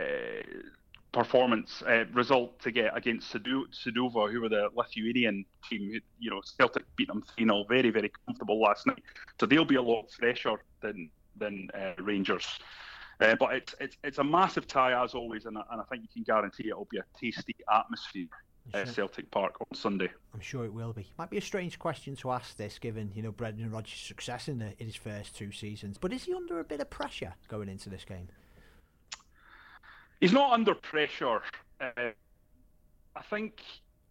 performance 1.12 1.82
uh, 1.86 2.04
result 2.12 2.60
to 2.60 2.70
get 2.70 2.96
against 2.96 3.32
Suduva, 3.32 4.30
who 4.30 4.40
were 4.40 4.48
the 4.48 4.68
Lithuanian 4.74 5.44
team. 5.68 6.00
You 6.18 6.30
know, 6.30 6.40
Celtic 6.44 6.84
beat 6.96 7.08
them 7.08 7.22
3 7.36 7.44
0, 7.44 7.64
very, 7.68 7.90
very 7.90 8.10
comfortable 8.26 8.60
last 8.60 8.86
night. 8.86 9.02
So 9.38 9.46
they'll 9.46 9.64
be 9.64 9.76
a 9.76 9.82
lot 9.82 10.10
fresher 10.10 10.62
than 10.80 11.10
than 11.36 11.68
uh, 11.74 12.00
Rangers. 12.02 12.46
Uh, 13.20 13.36
but 13.38 13.54
it's, 13.54 13.74
it's 13.80 13.96
it's 14.02 14.18
a 14.18 14.24
massive 14.24 14.66
tie 14.66 15.02
as 15.02 15.14
always, 15.14 15.44
and, 15.44 15.56
and 15.56 15.80
I 15.80 15.84
think 15.90 16.02
you 16.02 16.08
can 16.12 16.22
guarantee 16.22 16.68
it 16.68 16.76
will 16.76 16.88
be 16.90 16.98
a 16.98 17.04
tasty 17.18 17.54
atmosphere 17.72 18.28
at 18.72 18.86
sure. 18.86 18.94
Celtic 18.94 19.30
Park 19.30 19.56
on 19.60 19.76
Sunday. 19.76 20.08
I'm 20.32 20.40
sure 20.40 20.64
it 20.64 20.72
will 20.72 20.92
be. 20.92 21.06
Might 21.18 21.30
be 21.30 21.36
a 21.36 21.42
strange 21.42 21.78
question 21.78 22.16
to 22.16 22.30
ask 22.30 22.56
this, 22.56 22.78
given 22.78 23.10
you 23.14 23.22
know 23.22 23.32
Brendan 23.32 23.70
Rodgers' 23.70 23.98
success 23.98 24.48
in, 24.48 24.58
the, 24.58 24.72
in 24.78 24.86
his 24.86 24.96
first 24.96 25.36
two 25.36 25.52
seasons. 25.52 25.98
But 25.98 26.12
is 26.12 26.24
he 26.24 26.34
under 26.34 26.60
a 26.60 26.64
bit 26.64 26.80
of 26.80 26.88
pressure 26.88 27.34
going 27.48 27.68
into 27.68 27.90
this 27.90 28.04
game? 28.04 28.28
He's 30.20 30.32
not 30.32 30.52
under 30.52 30.74
pressure. 30.74 31.42
Uh, 31.80 32.10
I 33.16 33.22
think 33.28 33.60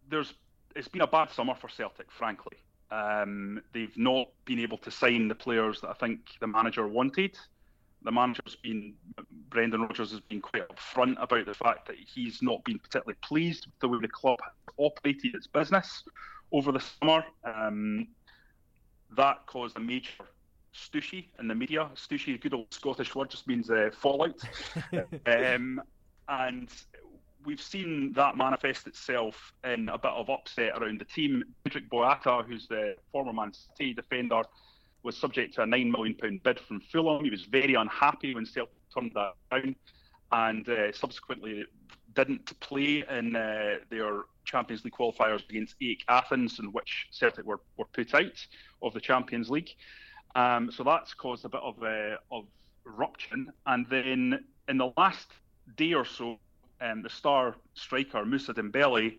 there's 0.07 0.33
it's 0.75 0.87
been 0.87 1.01
a 1.01 1.07
bad 1.07 1.31
summer 1.31 1.55
for 1.55 1.67
Celtic, 1.67 2.11
frankly. 2.11 2.57
Um, 2.91 3.61
they've 3.73 3.95
not 3.97 4.29
been 4.45 4.59
able 4.59 4.77
to 4.79 4.91
sign 4.91 5.27
the 5.27 5.35
players 5.35 5.81
that 5.81 5.89
I 5.89 5.93
think 5.93 6.21
the 6.39 6.47
manager 6.47 6.87
wanted 6.87 7.37
the 8.03 8.11
manager's 8.11 8.55
been 8.55 8.93
Brendan 9.49 9.81
Rodgers 9.81 10.11
has 10.11 10.19
been 10.21 10.41
quite 10.41 10.67
upfront 10.69 11.21
about 11.21 11.45
the 11.45 11.53
fact 11.53 11.87
that 11.87 11.97
he's 11.97 12.41
not 12.41 12.63
been 12.63 12.79
particularly 12.79 13.17
pleased 13.21 13.65
with 13.65 13.79
the 13.79 13.87
way 13.87 13.97
the 14.01 14.07
club 14.07 14.37
has 14.43 14.53
operated 14.77 15.35
its 15.35 15.47
business 15.47 16.03
over 16.51 16.71
the 16.71 16.79
summer. 16.79 17.23
Um, 17.43 18.07
that 19.17 19.45
caused 19.47 19.75
a 19.77 19.79
major 19.79 20.11
stooshy 20.73 21.27
in 21.39 21.47
the 21.47 21.55
media. 21.55 21.89
Stooshy, 21.95 22.35
a 22.35 22.37
good 22.37 22.53
old 22.53 22.73
Scottish 22.73 23.15
word, 23.15 23.29
just 23.29 23.47
means 23.47 23.69
uh, 23.69 23.89
fallout. 23.91 24.39
um, 25.25 25.81
and 26.27 26.69
we've 27.45 27.61
seen 27.61 28.13
that 28.13 28.37
manifest 28.37 28.87
itself 28.87 29.53
in 29.63 29.89
a 29.89 29.97
bit 29.97 30.11
of 30.11 30.29
upset 30.29 30.77
around 30.77 30.99
the 30.99 31.05
team. 31.05 31.43
Cedric 31.63 31.89
Boyata, 31.89 32.45
who's 32.45 32.67
the 32.67 32.95
former 33.11 33.33
Man 33.33 33.51
City 33.53 33.93
defender, 33.93 34.43
was 35.03 35.17
subject 35.17 35.55
to 35.55 35.61
a 35.61 35.65
nine 35.65 35.91
million 35.91 36.15
pound 36.15 36.43
bid 36.43 36.59
from 36.59 36.81
Fulham. 36.91 37.23
He 37.23 37.29
was 37.29 37.43
very 37.43 37.75
unhappy 37.75 38.35
when 38.35 38.45
Celtic 38.45 38.73
turned 38.93 39.11
that 39.15 39.33
down, 39.51 39.75
and 40.31 40.67
uh, 40.67 40.91
subsequently 40.91 41.65
didn't 42.15 42.59
play 42.59 43.03
in 43.09 43.35
uh, 43.35 43.75
their 43.89 44.23
Champions 44.45 44.83
League 44.83 44.93
qualifiers 44.93 45.47
against 45.49 45.75
AEK 45.81 46.03
Athens, 46.09 46.59
in 46.59 46.71
which 46.71 47.07
Celtic 47.11 47.45
were, 47.45 47.61
were 47.77 47.85
put 47.85 48.13
out 48.13 48.45
of 48.81 48.93
the 48.93 48.99
Champions 48.99 49.49
League. 49.49 49.69
Um, 50.35 50.71
so 50.71 50.83
that's 50.83 51.13
caused 51.13 51.45
a 51.45 51.49
bit 51.49 51.61
of 51.61 51.81
uh, 51.81 52.17
of 52.31 52.45
rupture. 52.83 53.35
And 53.65 53.85
then 53.89 54.43
in 54.67 54.77
the 54.77 54.91
last 54.97 55.27
day 55.75 55.93
or 55.93 56.05
so, 56.05 56.39
um, 56.81 57.01
the 57.01 57.09
star 57.09 57.55
striker 57.73 58.25
Moussa 58.25 58.53
Dembele 58.53 59.17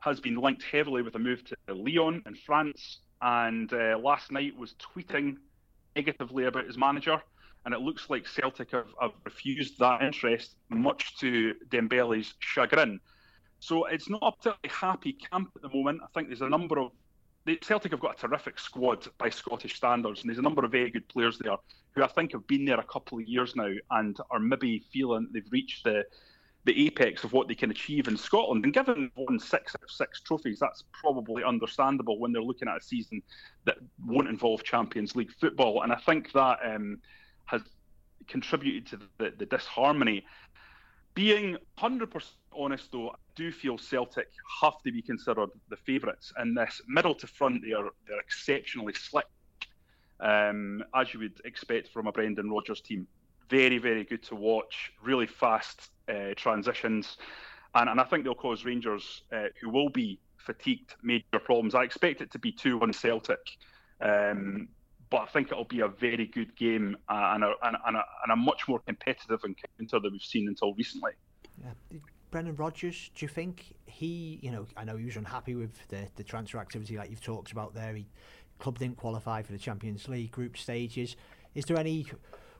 has 0.00 0.20
been 0.20 0.36
linked 0.36 0.62
heavily 0.62 1.02
with 1.02 1.14
a 1.14 1.18
move 1.18 1.44
to 1.44 1.56
Lyon 1.68 2.22
in 2.26 2.34
France 2.34 3.00
and 3.24 3.72
uh, 3.72 3.98
last 3.98 4.30
night 4.30 4.56
was 4.56 4.74
tweeting 4.74 5.38
negatively 5.96 6.44
about 6.44 6.66
his 6.66 6.76
manager. 6.76 7.20
And 7.64 7.72
it 7.72 7.80
looks 7.80 8.10
like 8.10 8.28
Celtic 8.28 8.72
have, 8.72 8.88
have 9.00 9.12
refused 9.24 9.78
that 9.78 10.02
interest, 10.02 10.56
much 10.68 11.16
to 11.20 11.54
Dembele's 11.70 12.34
chagrin. 12.38 13.00
So 13.60 13.86
it's 13.86 14.10
not 14.10 14.20
a 14.22 14.32
particularly 14.32 14.68
happy 14.68 15.14
camp 15.14 15.52
at 15.56 15.62
the 15.62 15.74
moment. 15.74 16.02
I 16.04 16.06
think 16.12 16.28
there's 16.28 16.42
a 16.42 16.48
number 16.50 16.78
of 16.78 16.92
Celtic 17.62 17.92
have 17.92 18.00
got 18.00 18.22
a 18.22 18.26
terrific 18.26 18.58
squad 18.58 19.06
by 19.18 19.30
Scottish 19.30 19.76
standards, 19.76 20.20
and 20.20 20.28
there's 20.28 20.38
a 20.38 20.42
number 20.42 20.64
of 20.64 20.72
very 20.72 20.90
good 20.90 21.08
players 21.08 21.38
there 21.38 21.56
who 21.94 22.02
I 22.02 22.06
think 22.08 22.32
have 22.32 22.46
been 22.46 22.64
there 22.66 22.80
a 22.80 22.84
couple 22.84 23.18
of 23.18 23.26
years 23.26 23.54
now 23.56 23.70
and 23.90 24.16
are 24.30 24.38
maybe 24.38 24.84
feeling 24.92 25.28
they've 25.32 25.50
reached 25.50 25.84
the 25.84 26.04
the 26.64 26.86
apex 26.86 27.24
of 27.24 27.32
what 27.32 27.46
they 27.46 27.54
can 27.54 27.70
achieve 27.70 28.08
in 28.08 28.16
Scotland. 28.16 28.64
And 28.64 28.72
given 28.72 29.10
won 29.16 29.38
six 29.38 29.74
out 29.74 29.82
of 29.82 29.90
six 29.90 30.20
trophies, 30.20 30.58
that's 30.58 30.84
probably 30.92 31.44
understandable 31.44 32.18
when 32.18 32.32
they're 32.32 32.42
looking 32.42 32.68
at 32.68 32.78
a 32.78 32.82
season 32.82 33.22
that 33.64 33.76
won't 34.04 34.28
involve 34.28 34.64
Champions 34.64 35.14
League 35.14 35.32
football. 35.32 35.82
And 35.82 35.92
I 35.92 35.96
think 35.96 36.32
that 36.32 36.58
um, 36.64 36.98
has 37.44 37.62
contributed 38.26 38.86
to 38.86 39.06
the, 39.18 39.34
the 39.36 39.46
disharmony. 39.46 40.24
Being 41.14 41.58
100% 41.78 42.24
honest, 42.56 42.90
though, 42.90 43.10
I 43.10 43.14
do 43.36 43.52
feel 43.52 43.78
Celtic 43.78 44.28
have 44.62 44.82
to 44.82 44.90
be 44.90 45.02
considered 45.02 45.50
the 45.68 45.76
favourites 45.76 46.32
in 46.40 46.54
this. 46.54 46.80
Middle 46.88 47.14
to 47.16 47.26
front, 47.26 47.62
they 47.62 47.72
are 47.72 47.90
they're 48.08 48.18
exceptionally 48.18 48.94
slick, 48.94 49.26
um, 50.18 50.82
as 50.94 51.12
you 51.12 51.20
would 51.20 51.40
expect 51.44 51.92
from 51.92 52.06
a 52.06 52.12
Brendan 52.12 52.50
Rodgers 52.50 52.80
team 52.80 53.06
very, 53.50 53.78
very 53.78 54.04
good 54.04 54.22
to 54.24 54.34
watch. 54.34 54.92
Really 55.02 55.26
fast 55.26 55.90
uh, 56.08 56.34
transitions, 56.36 57.16
and, 57.74 57.88
and 57.88 58.00
I 58.00 58.04
think 58.04 58.24
they'll 58.24 58.34
cause 58.34 58.64
Rangers, 58.64 59.22
uh, 59.32 59.44
who 59.60 59.70
will 59.70 59.88
be 59.88 60.18
fatigued, 60.38 60.94
major 61.02 61.40
problems. 61.42 61.74
I 61.74 61.84
expect 61.84 62.20
it 62.20 62.30
to 62.32 62.38
be 62.38 62.52
two 62.52 62.78
one 62.78 62.92
Celtic, 62.92 63.40
um, 64.00 64.68
but 65.10 65.22
I 65.22 65.26
think 65.26 65.50
it'll 65.50 65.64
be 65.64 65.80
a 65.80 65.88
very 65.88 66.26
good 66.26 66.56
game 66.56 66.96
uh, 67.08 67.32
and, 67.34 67.44
a, 67.44 67.52
and, 67.62 67.76
and, 67.86 67.96
a, 67.96 68.04
and 68.24 68.32
a 68.32 68.36
much 68.36 68.68
more 68.68 68.80
competitive 68.80 69.40
encounter 69.44 70.00
than 70.00 70.12
we've 70.12 70.22
seen 70.22 70.48
until 70.48 70.74
recently. 70.74 71.12
Yeah. 71.62 71.98
Brendan 72.30 72.56
Rodgers, 72.56 73.12
do 73.14 73.24
you 73.24 73.28
think 73.28 73.76
he, 73.86 74.40
you 74.42 74.50
know, 74.50 74.66
I 74.76 74.82
know 74.82 74.96
he 74.96 75.04
was 75.04 75.16
unhappy 75.16 75.54
with 75.54 75.86
the, 75.86 76.08
the 76.16 76.24
transfer 76.24 76.58
activity 76.58 76.96
like 76.96 77.08
you've 77.08 77.22
talked 77.22 77.52
about 77.52 77.74
there. 77.74 77.94
He 77.94 78.06
club 78.58 78.78
didn't 78.78 78.96
qualify 78.96 79.42
for 79.42 79.52
the 79.52 79.58
Champions 79.58 80.08
League 80.08 80.32
group 80.32 80.56
stages. 80.56 81.16
Is 81.54 81.64
there 81.64 81.78
any 81.78 82.06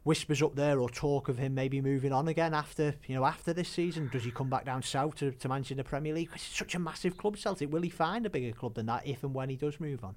whispers 0.04 0.42
up 0.42 0.54
there 0.54 0.78
or 0.78 0.88
talk 0.88 1.28
of 1.28 1.38
him 1.38 1.54
maybe 1.54 1.80
moving 1.80 2.12
on 2.12 2.28
again 2.28 2.54
after 2.54 2.94
you 3.06 3.14
know 3.14 3.24
after 3.24 3.52
this 3.52 3.68
season? 3.68 4.08
Does 4.12 4.24
he 4.24 4.30
come 4.30 4.48
back 4.48 4.64
down 4.64 4.82
south 4.82 5.16
to, 5.16 5.32
to 5.32 5.48
manage 5.48 5.70
in 5.70 5.78
the 5.78 5.84
Premier 5.84 6.14
League? 6.14 6.30
It's 6.34 6.44
such 6.44 6.74
a 6.74 6.78
massive 6.78 7.16
club, 7.16 7.36
Celtic. 7.36 7.72
Will 7.72 7.82
he 7.82 7.90
find 7.90 8.24
a 8.24 8.30
bigger 8.30 8.52
club 8.52 8.74
than 8.74 8.86
that 8.86 9.06
if 9.06 9.24
and 9.24 9.34
when 9.34 9.48
he 9.48 9.56
does 9.56 9.80
move 9.80 10.04
on? 10.04 10.14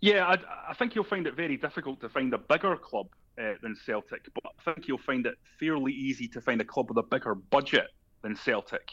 Yeah, 0.00 0.26
I, 0.26 0.36
I 0.70 0.74
think 0.74 0.92
he'll 0.92 1.02
find 1.02 1.26
it 1.26 1.34
very 1.34 1.56
difficult 1.56 2.00
to 2.02 2.08
find 2.08 2.32
a 2.32 2.38
bigger 2.38 2.76
club 2.76 3.08
uh, 3.40 3.54
than 3.62 3.74
Celtic, 3.74 4.28
but 4.32 4.44
I 4.46 4.72
think 4.72 4.86
he'll 4.86 4.98
find 4.98 5.26
it 5.26 5.36
fairly 5.58 5.92
easy 5.92 6.28
to 6.28 6.40
find 6.40 6.60
a 6.60 6.64
club 6.64 6.88
with 6.88 6.98
a 6.98 7.02
bigger 7.02 7.34
budget 7.34 7.88
than 8.22 8.36
Celtic. 8.36 8.90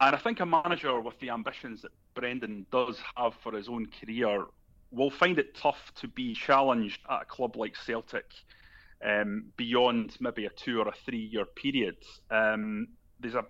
And 0.00 0.14
I 0.14 0.18
think 0.18 0.40
a 0.40 0.46
manager 0.46 1.00
with 1.00 1.18
the 1.20 1.30
ambitions 1.30 1.82
that 1.82 1.92
Brendan 2.14 2.66
does 2.70 2.98
have 3.16 3.34
for 3.42 3.52
his 3.52 3.68
own 3.68 3.86
career 3.86 4.46
will 4.90 5.10
find 5.10 5.38
it 5.38 5.54
tough 5.54 5.92
to 5.96 6.08
be 6.08 6.34
challenged 6.34 7.00
at 7.08 7.22
a 7.22 7.24
club 7.24 7.56
like 7.56 7.74
Celtic 7.76 8.26
um, 9.04 9.46
beyond 9.56 10.16
maybe 10.20 10.46
a 10.46 10.50
two 10.50 10.80
or 10.80 10.88
a 10.88 10.94
three 11.04 11.28
year 11.32 11.44
period. 11.44 11.96
Um, 12.30 12.88
there's 13.20 13.34
a 13.34 13.44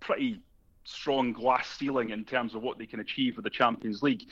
pretty 0.00 0.40
strong 0.84 1.32
glass 1.32 1.68
ceiling 1.78 2.10
in 2.10 2.24
terms 2.24 2.54
of 2.54 2.62
what 2.62 2.78
they 2.78 2.86
can 2.86 3.00
achieve 3.00 3.36
with 3.36 3.44
the 3.44 3.50
Champions 3.50 4.02
League. 4.02 4.24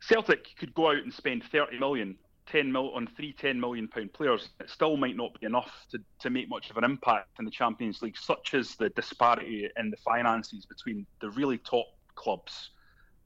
Celtic 0.00 0.56
could 0.58 0.72
go 0.74 0.90
out 0.90 1.02
and 1.02 1.12
spend 1.12 1.42
30 1.44 1.78
million 1.78 2.16
10 2.50 2.72
mil 2.72 2.90
on 2.94 3.06
three 3.16 3.32
10 3.32 3.60
million 3.60 3.88
pound 3.88 4.12
players, 4.12 4.48
it 4.60 4.70
still 4.70 4.96
might 4.96 5.16
not 5.16 5.38
be 5.38 5.46
enough 5.46 5.86
to, 5.90 5.98
to 6.20 6.30
make 6.30 6.48
much 6.48 6.70
of 6.70 6.76
an 6.76 6.84
impact 6.84 7.38
in 7.38 7.44
the 7.44 7.50
Champions 7.50 8.00
League, 8.02 8.16
such 8.16 8.54
as 8.54 8.74
the 8.76 8.88
disparity 8.90 9.68
in 9.76 9.90
the 9.90 9.96
finances 9.98 10.64
between 10.64 11.06
the 11.20 11.30
really 11.30 11.58
top 11.58 11.86
clubs 12.14 12.70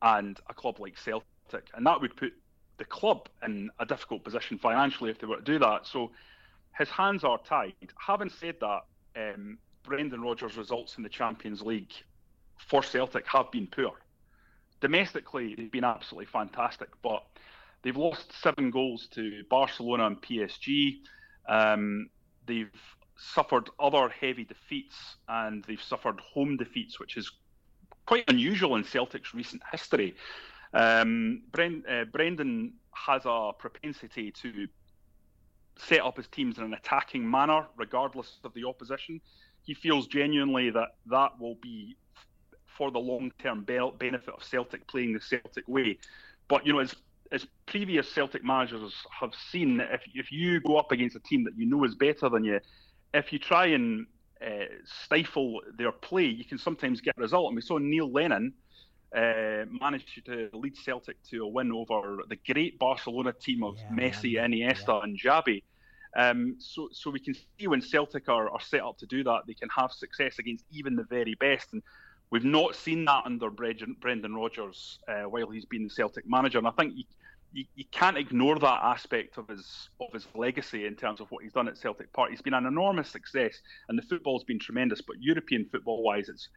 and 0.03 0.41
a 0.51 0.55
club 0.55 0.81
like 0.81 0.99
Celtic. 0.99 1.69
And 1.75 1.87
that 1.87 2.01
would 2.01 2.17
put 2.17 2.33
the 2.79 2.85
club 2.85 3.29
in 3.45 3.71
a 3.79 3.87
difficult 3.87 4.25
position 4.25 4.59
financially 4.59 5.11
if 5.11 5.19
they 5.19 5.27
were 5.27 5.37
to 5.37 5.43
do 5.43 5.59
that. 5.61 5.87
So 5.87 6.11
his 6.79 6.89
hands 6.89 7.25
are 7.25 7.39
tied. 7.39 7.75
Having 7.99 8.31
said 8.31 8.57
that, 8.61 8.81
um, 9.17 9.59
Brendan 9.83 10.23
Rodgers' 10.23 10.57
results 10.57 10.97
in 10.97 11.03
the 11.03 11.09
Champions 11.09 11.63
League 11.63 11.93
for 12.57 12.83
Celtic 12.83 13.27
have 13.27 13.51
been 13.51 13.67
poor. 13.67 13.93
Domestically, 14.81 15.55
they've 15.55 15.71
been 15.71 15.85
absolutely 15.85 16.27
fantastic, 16.27 16.89
but 17.03 17.25
they've 17.83 17.97
lost 17.97 18.33
seven 18.41 18.71
goals 18.71 19.09
to 19.13 19.43
Barcelona 19.49 20.07
and 20.07 20.23
PSG. 20.23 21.01
Um, 21.49 22.09
they've 22.47 22.71
suffered 23.17 23.71
other 23.79 24.09
heavy 24.09 24.45
defeats 24.45 25.17
and 25.29 25.65
they've 25.65 25.83
suffered 25.83 26.21
home 26.21 26.57
defeats, 26.57 26.99
which 26.99 27.17
is 27.17 27.31
quite 28.07 28.25
unusual 28.29 28.77
in 28.77 28.85
Celtic's 28.85 29.35
recent 29.35 29.63
history. 29.71 30.15
Um, 30.75 31.43
uh, 31.55 32.05
Brendan 32.05 32.73
has 32.93 33.23
a 33.25 33.53
propensity 33.59 34.31
to 34.33 34.67
set 35.79 36.01
up 36.01 36.17
his 36.17 36.29
teams 36.29 36.59
in 36.59 36.65
an 36.65 36.75
attacking 36.75 37.29
manner, 37.29 37.67
regardless 37.77 38.39
of 38.45 38.53
the 38.55 38.67
opposition. 38.67 39.21
He 39.63 39.75
feels 39.75 40.07
genuinely 40.07 40.71
that 40.71 40.97
that 41.07 41.39
will 41.39 41.57
be 41.63 41.97
for 42.77 42.91
the 42.91 42.99
long-term 42.99 43.65
benefit 43.65 44.35
of 44.35 44.43
Celtic 44.43 44.87
playing 44.87 45.13
the 45.13 45.21
Celtic 45.21 45.67
way. 45.69 45.99
But 46.49 46.67
you 46.67 46.73
know, 46.73 46.81
as 46.81 46.95
as 47.31 47.47
previous 47.67 48.13
Celtic 48.13 48.45
managers 48.45 48.95
have 49.21 49.33
seen, 49.51 49.81
if 49.81 50.03
if 50.15 50.31
you 50.33 50.61
go 50.61 50.77
up 50.77 50.93
against 50.93 51.17
a 51.17 51.21
team 51.21 51.45
that 51.45 51.57
you 51.57 51.67
know 51.67 51.85
is 51.85 51.95
better 51.95 52.29
than 52.29 52.45
you, 52.45 52.61
if 53.15 53.33
you 53.33 53.39
try 53.39 53.67
and 53.67 54.07
uh, 54.45 54.65
stifle 55.05 55.61
their 55.79 55.93
play, 55.93 56.25
you 56.25 56.45
can 56.45 56.59
sometimes 56.59 57.01
get 57.01 57.15
a 57.17 57.21
result. 57.21 57.47
And 57.47 57.57
we 57.57 57.63
saw 57.63 57.79
Neil 57.79 58.11
Lennon 58.11 58.53
uh, 59.17 59.65
managed 59.81 60.25
to 60.25 60.49
lead 60.53 60.77
Celtic 60.77 61.23
to 61.31 61.45
a 61.45 61.49
win 61.49 61.73
over 61.73 62.19
the 62.29 62.37
great 62.53 62.79
Barcelona 62.79 63.33
team 63.33 63.63
of 63.63 63.77
yeah, 63.79 63.89
Messi, 63.97 64.35
man. 64.35 64.53
Iniesta, 64.53 64.89
yeah. 64.89 65.01
and 65.03 65.21
Xavi. 65.21 65.63
Um, 66.17 66.57
so, 66.59 66.89
so 66.93 67.11
we 67.11 67.21
can 67.21 67.35
see 67.35 67.67
when 67.67 67.81
Celtic 67.81 68.29
are, 68.29 68.51
are 68.51 68.61
set 68.61 68.83
up 68.83 68.99
to 68.99 69.07
do 69.07 69.25
that, 69.25 69.43
they 69.47 69.55
can 69.55 69.69
have 69.71 69.93
success 69.93 70.39
against 70.39 70.65
even 70.71 70.97
the 70.97 71.05
very 71.05 71.35
best. 71.35 71.73
And 71.73 71.83
we've 72.31 72.45
not 72.45 72.75
seen 72.75 73.05
that 73.07 73.23
under 73.25 73.51
Brendan, 73.51 73.97
Brendan 74.01 74.35
Rodgers 74.35 74.99
uh, 75.09 75.23
while 75.23 75.51
he's 75.51 75.65
been 75.65 75.85
the 75.85 75.91
Celtic 75.91 76.29
manager. 76.29 76.59
And 76.59 76.67
I 76.67 76.73
think 76.73 76.95
you, 76.97 77.05
you, 77.53 77.65
you, 77.75 77.85
can't 77.91 78.19
ignore 78.19 78.59
that 78.59 78.81
aspect 78.83 79.39
of 79.39 79.49
his 79.49 79.91
of 80.01 80.13
his 80.13 80.27
legacy 80.35 80.87
in 80.87 80.97
terms 80.97 81.21
of 81.21 81.31
what 81.31 81.45
he's 81.45 81.53
done 81.53 81.69
at 81.69 81.79
Celtic 81.79 82.13
Park. 82.13 82.31
He's 82.31 82.43
been 82.43 82.55
an 82.55 82.67
enormous 82.67 83.11
success, 83.11 83.61
and 83.89 83.99
the 83.99 84.03
football's 84.03 84.45
been 84.45 84.59
tremendous. 84.59 85.03
But 85.03 85.17
European 85.21 85.67
football 85.71 86.03
wise, 86.03 86.29
it's 86.29 86.49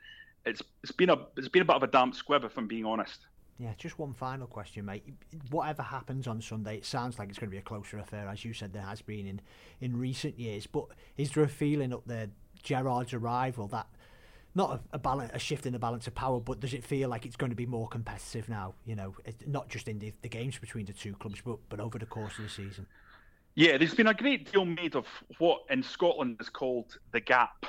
it's 0.45 0.61
it's 0.83 0.91
been 0.91 1.09
a 1.09 1.17
it's 1.37 1.47
been 1.47 1.61
a 1.61 1.65
bit 1.65 1.75
of 1.75 1.83
a 1.83 1.87
damp 1.87 2.15
squib, 2.15 2.43
if 2.43 2.57
I'm 2.57 2.67
being 2.67 2.85
honest. 2.85 3.25
Yeah, 3.57 3.71
just 3.77 3.97
one 3.97 4.13
final 4.13 4.47
question, 4.47 4.85
mate. 4.85 5.05
Whatever 5.49 5.81
happens 5.81 6.27
on 6.27 6.41
Sunday, 6.41 6.75
it 6.75 6.85
sounds 6.85 7.17
like 7.17 7.29
it's 7.29 7.39
going 7.39 7.49
to 7.49 7.51
be 7.51 7.57
a 7.57 7.61
closer 7.61 7.97
affair, 7.99 8.27
as 8.27 8.43
you 8.43 8.51
said 8.51 8.73
there 8.73 8.81
has 8.81 9.01
been 9.01 9.25
in, 9.25 9.41
in 9.79 9.97
recent 9.97 10.37
years. 10.37 10.67
But 10.67 10.87
is 11.15 11.31
there 11.31 11.43
a 11.43 11.47
feeling 11.47 11.93
up 11.93 12.03
there, 12.05 12.27
Gerrard's 12.63 13.13
arrival, 13.13 13.67
that 13.67 13.87
not 14.55 14.71
a, 14.71 14.95
a, 14.95 14.99
balance, 14.99 15.31
a 15.33 15.39
shift 15.39 15.65
in 15.65 15.71
the 15.71 15.79
balance 15.79 16.05
of 16.05 16.15
power, 16.15 16.41
but 16.41 16.59
does 16.59 16.73
it 16.73 16.83
feel 16.83 17.07
like 17.07 17.25
it's 17.25 17.37
going 17.37 17.49
to 17.49 17.55
be 17.55 17.65
more 17.65 17.87
competitive 17.87 18.49
now? 18.49 18.73
You 18.85 18.97
know, 18.97 19.15
not 19.47 19.69
just 19.69 19.87
in 19.87 19.99
the, 19.99 20.11
the 20.21 20.29
games 20.29 20.57
between 20.57 20.85
the 20.85 20.93
two 20.93 21.13
clubs, 21.13 21.39
but 21.45 21.59
but 21.69 21.79
over 21.79 21.97
the 21.97 22.05
course 22.05 22.37
of 22.37 22.43
the 22.43 22.49
season. 22.49 22.85
Yeah, 23.55 23.77
there's 23.77 23.95
been 23.95 24.07
a 24.07 24.13
great 24.13 24.51
deal 24.51 24.65
made 24.65 24.97
of 24.97 25.07
what 25.37 25.61
in 25.69 25.81
Scotland 25.81 26.37
is 26.41 26.49
called 26.49 26.97
the 27.13 27.21
gap, 27.21 27.65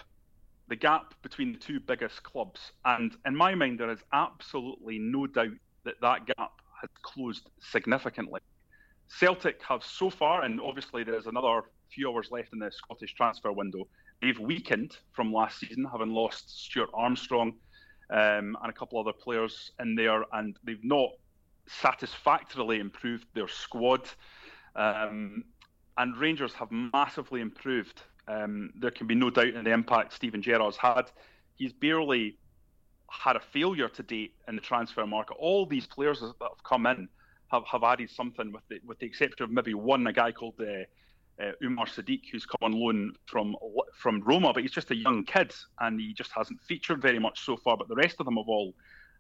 the 0.69 0.77
gap 0.77 1.15
between 1.23 1.53
the 1.53 1.59
two 1.59 1.81
biggest 1.81 2.23
clubs, 2.23 2.73
and 2.85 3.17
in 3.25 3.37
my 3.37 3.55
mind, 3.55 3.79
there 3.79 3.91
is 3.91 4.01
absolutely 4.13 4.99
no 4.99 5.27
doubt 5.27 5.53
that 5.85 6.01
that 6.01 6.27
gap 6.27 6.53
has 6.81 6.91
closed 7.03 7.49
significantly. 7.61 8.41
Celtic 9.09 9.63
have 9.63 9.85
so 9.85 10.11
far, 10.11 10.43
and 10.43 10.61
obviously 10.61 11.05
there's 11.05 11.27
another 11.27 11.63
few 11.91 12.11
hours 12.11 12.31
left 12.31 12.53
in 12.53 12.59
the 12.59 12.71
Scottish 12.71 13.15
transfer 13.15 13.53
window. 13.53 13.87
They've 14.21 14.39
weakened 14.39 14.97
from 15.13 15.33
last 15.33 15.61
season, 15.61 15.85
having 15.91 16.11
lost 16.11 16.65
Stuart 16.65 16.91
Armstrong 16.95 17.55
um, 18.11 18.57
and 18.63 18.71
a 18.71 18.73
couple 18.73 18.99
other 18.99 19.13
players 19.13 19.71
in 19.81 19.95
there, 19.95 20.25
and 20.33 20.59
they've 20.65 20.83
not 20.83 21.11
satisfactorily 21.69 22.81
improved 22.81 23.27
their 23.35 23.49
squad. 23.49 24.09
Um, 24.75 25.45
and 25.99 26.17
Rangers 26.17 26.53
have 26.55 26.71
massively 26.71 27.41
improved. 27.41 28.03
Um, 28.29 28.73
there 28.79 28.91
can 28.91 29.07
be 29.07 29.15
no 29.15 29.31
doubt 29.31 29.49
in 29.49 29.65
the 29.65 29.73
impact 29.73 30.13
Steven 30.13 30.43
Gerrard's 30.43 30.77
had. 30.77 31.11
He's 31.55 31.73
barely 31.73 32.39
had 33.11 33.37
a 33.37 33.41
failure 33.41 33.89
to 33.89 34.03
date 34.03 34.35
in 34.49 34.57
the 34.57 34.63
transfer 34.63 35.07
market. 35.07 35.37
All 35.39 35.67
these 35.67 35.87
players 35.87 36.21
that 36.21 36.35
have 36.41 36.63
come 36.65 36.87
in 36.87 37.09
have, 37.53 37.65
have 37.67 37.85
added 37.85 38.11
something, 38.11 38.53
with 38.53 38.67
the 38.69 38.81
with 38.85 38.99
the 38.99 39.07
exception 39.07 39.45
of 39.45 39.51
maybe 39.51 39.75
one, 39.75 40.07
a 40.07 40.13
guy 40.13 40.33
called 40.33 40.55
uh, 40.61 41.43
uh, 41.43 41.53
Umar 41.63 41.87
Sadiq, 41.87 42.23
who's 42.33 42.47
come 42.47 42.59
on 42.63 42.73
loan 42.73 43.15
from 43.27 43.55
from 43.95 44.23
Roma, 44.23 44.53
but 44.53 44.63
he's 44.63 44.73
just 44.73 44.91
a 44.91 44.97
young 44.97 45.25
kid 45.25 45.53
and 45.81 46.01
he 46.01 46.13
just 46.13 46.33
hasn't 46.33 46.61
featured 46.63 47.01
very 47.01 47.19
much 47.19 47.45
so 47.45 47.57
far. 47.57 47.77
But 47.77 47.89
the 47.89 47.95
rest 47.95 48.17
of 48.19 48.27
them 48.27 48.37
have 48.37 48.49
all 48.49 48.75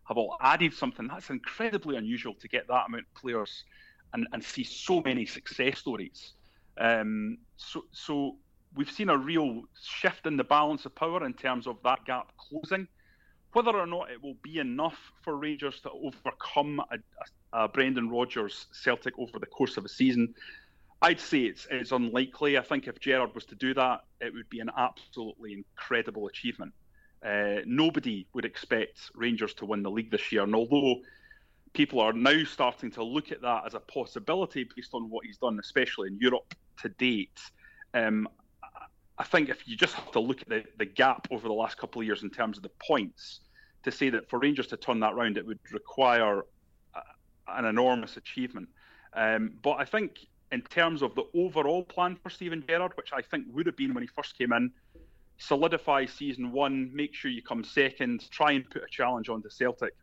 have 0.08 0.16
all 0.16 0.36
added 0.40 0.72
something. 0.72 1.08
That's 1.08 1.30
incredibly 1.30 1.96
unusual 1.96 2.34
to 2.34 2.48
get 2.48 2.68
that 2.68 2.86
amount 2.86 3.04
of 3.04 3.20
players 3.20 3.64
and, 4.12 4.26
and 4.32 4.42
see 4.42 4.64
so 4.64 5.02
many 5.02 5.26
success 5.26 5.78
stories. 5.78 6.32
Um, 6.78 7.38
so 7.56 7.84
so 7.92 8.36
we've 8.76 8.90
seen 8.90 9.08
a 9.08 9.16
real 9.16 9.62
shift 9.82 10.26
in 10.26 10.36
the 10.36 10.44
balance 10.44 10.84
of 10.84 10.94
power 10.94 11.24
in 11.24 11.32
terms 11.32 11.66
of 11.66 11.78
that 11.82 12.04
gap 12.04 12.32
closing. 12.36 12.86
Whether 13.52 13.76
or 13.76 13.86
not 13.86 14.10
it 14.10 14.22
will 14.22 14.36
be 14.42 14.58
enough 14.58 14.98
for 15.22 15.36
Rangers 15.36 15.80
to 15.80 15.90
overcome 15.90 16.80
a, 16.90 16.98
a, 17.58 17.68
Brendan 17.68 18.10
Rodgers 18.10 18.66
Celtic 18.72 19.18
over 19.18 19.38
the 19.38 19.46
course 19.46 19.78
of 19.78 19.84
a 19.86 19.88
season, 19.88 20.34
I'd 21.00 21.20
say 21.20 21.40
it's, 21.40 21.66
it's 21.70 21.92
unlikely. 21.92 22.58
I 22.58 22.62
think 22.62 22.86
if 22.86 23.00
Gerrard 23.00 23.34
was 23.34 23.46
to 23.46 23.54
do 23.54 23.72
that, 23.74 24.02
it 24.20 24.32
would 24.34 24.48
be 24.50 24.60
an 24.60 24.70
absolutely 24.76 25.54
incredible 25.54 26.26
achievement. 26.26 26.74
Uh, 27.24 27.60
nobody 27.64 28.26
would 28.34 28.44
expect 28.44 29.10
Rangers 29.14 29.54
to 29.54 29.64
win 29.64 29.82
the 29.82 29.90
league 29.90 30.10
this 30.10 30.30
year, 30.30 30.42
and 30.42 30.54
although 30.54 30.96
people 31.72 32.00
are 32.00 32.12
now 32.12 32.44
starting 32.44 32.90
to 32.90 33.02
look 33.02 33.32
at 33.32 33.42
that 33.42 33.62
as 33.66 33.74
a 33.74 33.80
possibility 33.80 34.68
based 34.76 34.92
on 34.92 35.08
what 35.08 35.24
he's 35.24 35.38
done, 35.38 35.58
especially 35.58 36.08
in 36.08 36.18
Europe 36.18 36.54
to 36.82 36.88
date, 36.90 37.40
um, 37.94 38.28
I 39.18 39.24
think 39.24 39.48
if 39.48 39.66
you 39.66 39.76
just 39.76 39.94
have 39.94 40.10
to 40.12 40.20
look 40.20 40.42
at 40.42 40.48
the, 40.48 40.64
the 40.78 40.84
gap 40.84 41.28
over 41.30 41.48
the 41.48 41.54
last 41.54 41.78
couple 41.78 42.00
of 42.00 42.06
years 42.06 42.22
in 42.22 42.30
terms 42.30 42.56
of 42.58 42.62
the 42.62 42.70
points, 42.86 43.40
to 43.82 43.90
say 43.90 44.10
that 44.10 44.28
for 44.28 44.38
Rangers 44.38 44.66
to 44.68 44.76
turn 44.76 45.00
that 45.00 45.14
round, 45.14 45.38
it 45.38 45.46
would 45.46 45.60
require 45.72 46.44
a, 46.94 47.00
an 47.48 47.64
enormous 47.64 48.16
achievement. 48.16 48.68
Um, 49.14 49.52
but 49.62 49.76
I 49.78 49.84
think 49.84 50.26
in 50.52 50.60
terms 50.62 51.02
of 51.02 51.14
the 51.14 51.24
overall 51.34 51.82
plan 51.82 52.16
for 52.22 52.30
Steven 52.30 52.62
Gerrard, 52.66 52.92
which 52.96 53.12
I 53.12 53.22
think 53.22 53.46
would 53.52 53.66
have 53.66 53.76
been 53.76 53.94
when 53.94 54.02
he 54.02 54.08
first 54.08 54.36
came 54.36 54.52
in, 54.52 54.70
solidify 55.38 56.06
season 56.06 56.52
one, 56.52 56.90
make 56.94 57.14
sure 57.14 57.30
you 57.30 57.42
come 57.42 57.64
second, 57.64 58.30
try 58.30 58.52
and 58.52 58.68
put 58.68 58.82
a 58.82 58.88
challenge 58.90 59.28
onto 59.28 59.48
Celtic, 59.48 59.94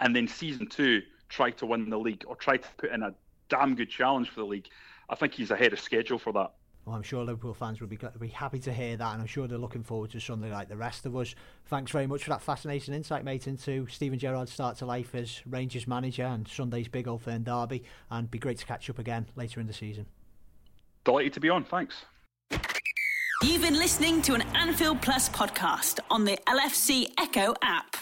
and 0.00 0.14
then 0.14 0.26
season 0.26 0.66
two, 0.66 1.02
try 1.28 1.50
to 1.50 1.66
win 1.66 1.88
the 1.90 1.98
league 1.98 2.24
or 2.26 2.36
try 2.36 2.56
to 2.56 2.68
put 2.76 2.90
in 2.92 3.02
a 3.02 3.14
damn 3.48 3.74
good 3.74 3.90
challenge 3.90 4.30
for 4.30 4.40
the 4.40 4.46
league. 4.46 4.68
I 5.08 5.14
think 5.14 5.34
he's 5.34 5.50
ahead 5.50 5.72
of 5.72 5.80
schedule 5.80 6.18
for 6.18 6.32
that. 6.32 6.52
Well, 6.86 6.94
I'm 6.94 7.02
sure 7.02 7.24
Liverpool 7.24 7.52
fans 7.52 7.80
will 7.80 7.88
be, 7.88 7.98
be 8.20 8.28
happy 8.28 8.60
to 8.60 8.72
hear 8.72 8.96
that, 8.96 9.12
and 9.12 9.20
I'm 9.20 9.26
sure 9.26 9.48
they're 9.48 9.58
looking 9.58 9.82
forward 9.82 10.12
to 10.12 10.20
Sunday 10.20 10.52
like 10.52 10.68
the 10.68 10.76
rest 10.76 11.04
of 11.04 11.16
us. 11.16 11.34
Thanks 11.66 11.90
very 11.90 12.06
much 12.06 12.22
for 12.22 12.30
that 12.30 12.40
fascinating 12.40 12.94
insight, 12.94 13.24
mate, 13.24 13.48
into 13.48 13.88
Steven 13.88 14.20
Gerrard's 14.20 14.52
start 14.52 14.76
to 14.78 14.86
life 14.86 15.12
as 15.16 15.44
Rangers 15.46 15.88
manager 15.88 16.22
and 16.22 16.46
Sunday's 16.46 16.86
big 16.86 17.08
Old 17.08 17.22
Firm 17.22 17.42
derby, 17.42 17.82
and 18.08 18.30
be 18.30 18.38
great 18.38 18.58
to 18.58 18.66
catch 18.66 18.88
up 18.88 19.00
again 19.00 19.26
later 19.34 19.58
in 19.58 19.66
the 19.66 19.72
season. 19.72 20.06
Delighted 21.04 21.32
to 21.32 21.40
be 21.40 21.50
on, 21.50 21.64
thanks. 21.64 22.04
You've 23.42 23.62
been 23.62 23.74
listening 23.74 24.22
to 24.22 24.34
an 24.34 24.42
Anfield 24.54 25.02
Plus 25.02 25.28
podcast 25.28 25.98
on 26.08 26.24
the 26.24 26.38
LFC 26.46 27.08
Echo 27.18 27.54
app. 27.62 27.96